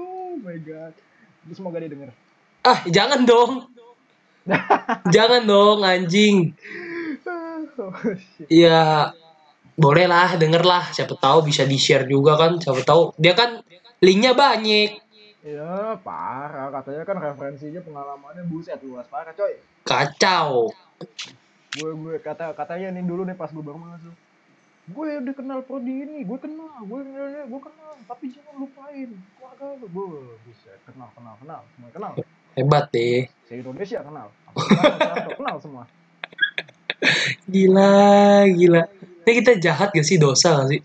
[0.01, 0.97] Oh my god.
[1.45, 2.11] Ini semoga dia denger.
[2.65, 3.53] Ah, jangan dong.
[5.09, 6.57] jangan dong anjing.
[7.77, 7.93] Oh.
[8.49, 9.13] Ya
[9.75, 13.65] boleh lah denger lah siapa tahu bisa di share juga kan siapa tahu dia kan
[14.01, 15.01] linknya banyak
[15.41, 19.57] Ya parah katanya kan referensinya pengalamannya buset luas parah coy.
[19.89, 20.69] kacau
[21.81, 24.13] Gue gue kata katanya nih dulu nih pas gue baru masuk.
[24.91, 29.67] Gue udah kenal prodi ini, gue kenal, gue kenal, gue kenal, tapi jangan lupain keluarga
[29.81, 29.87] lu.
[29.89, 30.07] Gue
[30.45, 32.13] buset kenal kenal kenal, semua kenal.
[32.59, 33.31] Hebat deh.
[33.49, 34.29] Se Indonesia kenal.
[34.51, 35.85] Apa kenal semua.
[37.49, 38.83] Gila, gila.
[39.25, 40.81] Ini kita jahat gak sih dosa gak sih?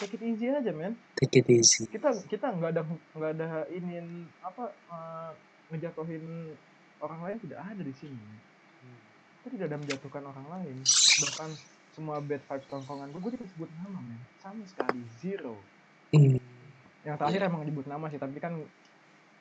[0.00, 0.96] Take it easy aja, men.
[1.20, 1.84] Take it easy.
[1.84, 2.82] Kita kita nggak ada
[3.12, 4.00] nggak ada ini
[4.40, 5.30] apa eh,
[5.68, 6.56] ngejatuhin
[7.04, 8.16] orang lain tidak ada di sini.
[8.16, 8.40] men.
[9.44, 10.76] Kita tidak ada menjatuhkan orang lain.
[11.20, 11.50] Bahkan
[11.92, 14.20] semua bad vibes tongkongan gue, gue tidak sebut nama, men.
[14.40, 15.60] Sama sekali zero.
[16.16, 16.40] Hmm.
[17.04, 18.56] Yang terakhir emang nyebut nama sih, tapi kan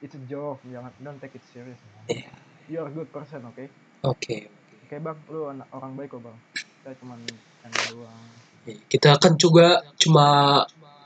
[0.03, 0.59] it's a joke.
[0.67, 1.79] Jangan don't take it serious.
[1.79, 2.19] Man.
[2.19, 2.31] Iya.
[2.67, 3.63] You're a good person, oke?
[4.03, 4.51] Oke.
[4.83, 6.37] Oke bang, lu anak orang baik kok bang.
[6.51, 7.23] Kita cuman
[7.63, 8.48] channel doang.
[8.89, 10.27] Kita kan juga cuma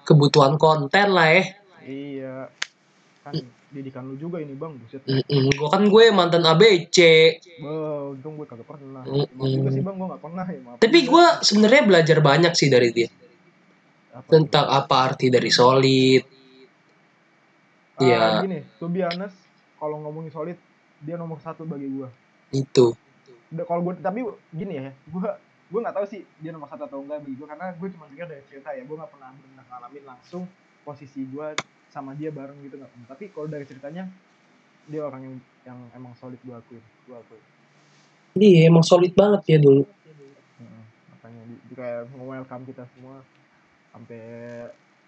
[0.03, 1.43] kebutuhan konten lah ya.
[1.83, 2.35] Iya.
[3.23, 3.33] Kan
[3.73, 5.01] didikan lu juga ini bang, buset.
[5.09, 5.49] Mm-mm.
[5.57, 6.97] Gua kan gue mantan ABC.
[7.65, 9.01] Wah, untung gue kagak pernah.
[9.01, 9.33] Mm-mm.
[9.33, 10.59] Maaf juga sih bang, gue gak pernah ya.
[10.61, 13.09] Maaf Tapi gue sebenarnya belajar banyak sih dari dia
[14.13, 14.77] Apa tentang tuh?
[14.77, 16.23] apa arti dari solid.
[17.97, 18.21] Ah, Iya.
[18.45, 19.37] Gini, to be honest,
[19.81, 20.57] kalau ngomongin solid,
[21.01, 22.09] dia nomor satu bagi gue.
[22.53, 22.93] Itu.
[23.53, 25.29] Kalau gue, tapi gini ya, gue
[25.71, 28.27] gue nggak tahu sih dia nomor satu atau enggak bagi gue karena gue cuma dengar
[28.29, 30.43] dari cerita ya gue nggak pernah benar ngalamin langsung
[30.83, 31.47] posisi gue
[31.93, 33.07] sama dia bareng gitu nggak pernah.
[33.13, 34.03] Tapi kalau dari ceritanya
[34.89, 37.43] dia orang yang yang emang solid gue akuin gue akuin
[38.33, 39.85] Iya emang solid banget ya dulu.
[39.85, 40.83] Heeh,
[41.13, 43.21] makanya di, di kayak welcome kita semua.
[43.93, 44.21] Sampai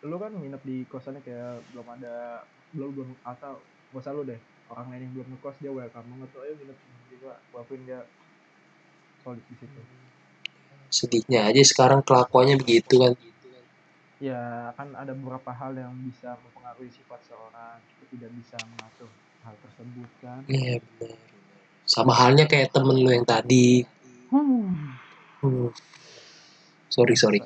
[0.06, 2.46] lu kan nginep di kosannya kayak belum ada
[2.78, 3.58] belum belum atau
[3.90, 4.38] gak usah lu deh
[4.70, 6.30] orang lain yang belum ngekos dia welcome banget.
[6.38, 6.78] Tuh ayo nginep
[7.10, 8.00] di gua gua akuin dia
[9.26, 9.82] solid di situ
[10.96, 13.14] Sedihnya aja sekarang kelakuannya begitu kan.
[14.16, 19.12] ya kan ada beberapa hal yang bisa mempengaruhi sifat seorang kita tidak bisa mengatur
[19.44, 21.20] hal tersebut kan Iya benar.
[21.84, 23.84] Sama halnya kayak temen lu yang tadi.
[24.32, 24.96] Hmm.
[26.88, 27.44] Sorry sorry.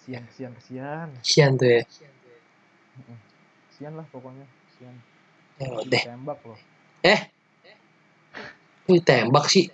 [0.00, 1.82] sian sian kesian Kasian tuh ya.
[3.76, 4.46] sian lah pokoknya
[4.80, 4.96] sian
[5.60, 6.02] Ya udah.
[6.08, 6.60] tembak loh
[8.86, 9.66] Wih tembak sih.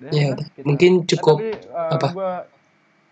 [0.00, 1.36] Ya Ya kita- Mungkin Eh, cukup.
[1.38, 2.08] tapi uh, apa?
[2.10, 2.30] gue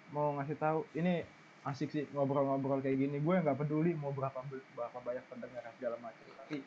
[0.08, 1.20] mau ngasih tahu ini
[1.62, 3.20] asik sih ngobrol-ngobrol kayak gini.
[3.20, 4.40] Gue nggak peduli mau berapa
[4.72, 6.64] berapa banyak pendengar segala macam tapi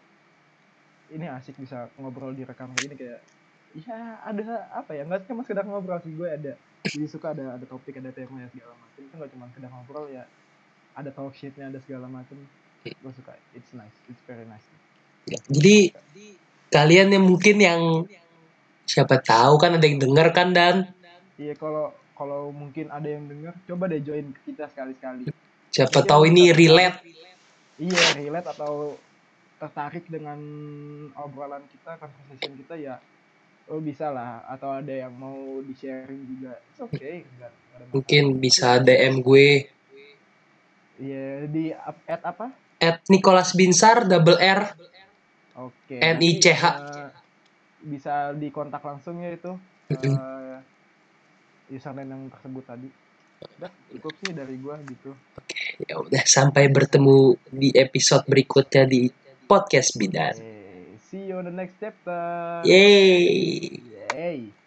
[1.12, 3.20] ini asik bisa ngobrol direkam kayak gini kayak
[3.74, 5.04] ya ada apa ya?
[5.04, 6.54] Nggak cuma sekedar ngobrol sih gue ada
[6.86, 9.00] jadi suka ada ada topik ada tema ya segala macam.
[9.02, 10.24] Itu nggak cuma sekedar ngobrol ya
[10.92, 12.38] ada talk shitnya ada segala macam.
[12.86, 14.66] Gue suka it's nice it's very nice.
[15.26, 15.94] Ya, Jadi
[16.70, 17.82] kalian yang mungkin yang
[18.92, 20.92] siapa tahu kan ada yang denger kan dan
[21.40, 25.32] iya kalau kalau mungkin ada yang dengar coba deh join ke kita sekali-sekali
[25.72, 27.00] siapa Mungkin tahu ini relate.
[27.80, 29.00] iya relate atau
[29.56, 30.40] tertarik dengan
[31.16, 32.96] obrolan kita conversation kita ya
[33.72, 37.24] lo bisa lah atau ada yang mau di sharing juga it's okay.
[37.96, 39.72] Mungkin bisa DM gue
[41.00, 42.52] iya di at apa
[42.84, 44.76] at Nicholas Binsar double R.
[45.56, 46.64] oke NICH.
[46.68, 47.21] nanti, eh,
[47.82, 49.52] bisa dikontak langsung ya itu
[49.92, 50.58] eh,
[51.74, 52.90] username yang tersebut tadi
[53.58, 55.12] udah cukup sih dari gua gitu
[55.90, 59.10] Ya udah sampai bertemu di episode berikutnya di
[59.50, 60.38] podcast bidan.
[61.12, 63.82] See you on the next chapter Yeay.
[64.16, 64.61] Yay.